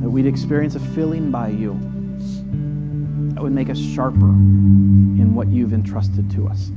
that 0.02 0.10
we'd 0.10 0.26
experience 0.26 0.76
a 0.76 0.80
filling 0.80 1.32
by 1.32 1.50
you 1.50 1.74
that 3.34 3.42
would 3.44 3.54
make 3.54 3.70
us 3.70 3.80
sharper 3.80 4.26
in 4.26 5.34
what 5.34 5.48
you've 5.48 5.74
entrusted 5.74 6.30
to 6.32 6.48
us. 6.48 6.72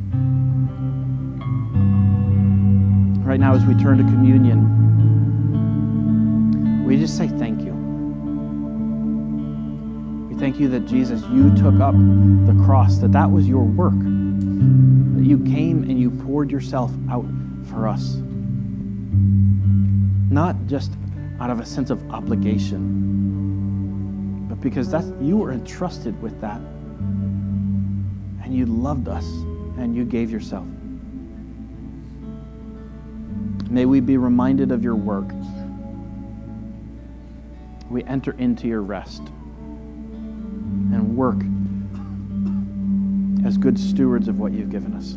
Right 3.25 3.41
now, 3.41 3.55
as 3.55 3.65
we 3.65 3.75
turn 3.75 3.99
to 3.99 4.05
communion, 4.05 4.79
we 6.85 6.97
just 6.97 7.17
say 7.17 7.29
thank 7.29 7.63
you. 7.63 7.73
We 10.29 10.37
thank 10.39 10.61
you 10.61 10.69
that 10.69 10.87
Jesus, 10.87 11.23
you 11.31 11.55
took 11.57 11.81
up 11.81 11.95
the 11.95 12.55
cross, 12.65 12.99
that 12.99 13.13
that 13.13 13.31
was 13.31 13.49
your 13.49 13.65
work, 13.65 13.99
that 13.99 15.25
you 15.25 15.39
came 15.45 15.83
and 15.85 15.99
you 16.01 16.11
poured 16.11 16.51
yourself 16.51 16.91
out 17.11 17.27
for 17.69 17.89
us. 17.89 18.23
Not 20.33 20.57
just 20.67 20.93
out 21.41 21.51
of 21.51 21.61
a 21.61 21.67
sense 21.67 21.91
of 21.91 22.11
obligation, 22.11 22.81
but 24.49 24.59
because 24.63 24.91
that's, 24.91 25.07
you 25.21 25.37
were 25.37 25.53
entrusted 25.53 26.23
with 26.23 26.41
that. 26.41 26.57
And 28.43 28.57
you 28.57 28.65
loved 28.65 29.09
us 29.09 29.27
and 29.77 29.95
you 29.95 30.07
gave 30.07 30.31
yourself. 30.31 30.67
May 33.69 33.85
we 33.85 34.01
be 34.01 34.17
reminded 34.17 34.73
of 34.73 34.83
your 34.83 34.95
work. 34.95 35.31
We 37.91 38.03
enter 38.05 38.33
into 38.39 38.67
your 38.69 38.81
rest 38.81 39.21
and 40.93 41.15
work 41.15 41.43
as 43.47 43.59
good 43.59 43.79
stewards 43.79 44.29
of 44.29 44.39
what 44.39 44.53
you've 44.53 44.71
given 44.71 44.95
us. 44.95 45.13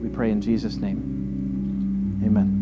We 0.00 0.08
pray 0.14 0.30
in 0.30 0.40
Jesus' 0.40 0.76
name. 0.76 2.20
Amen. 2.24 2.59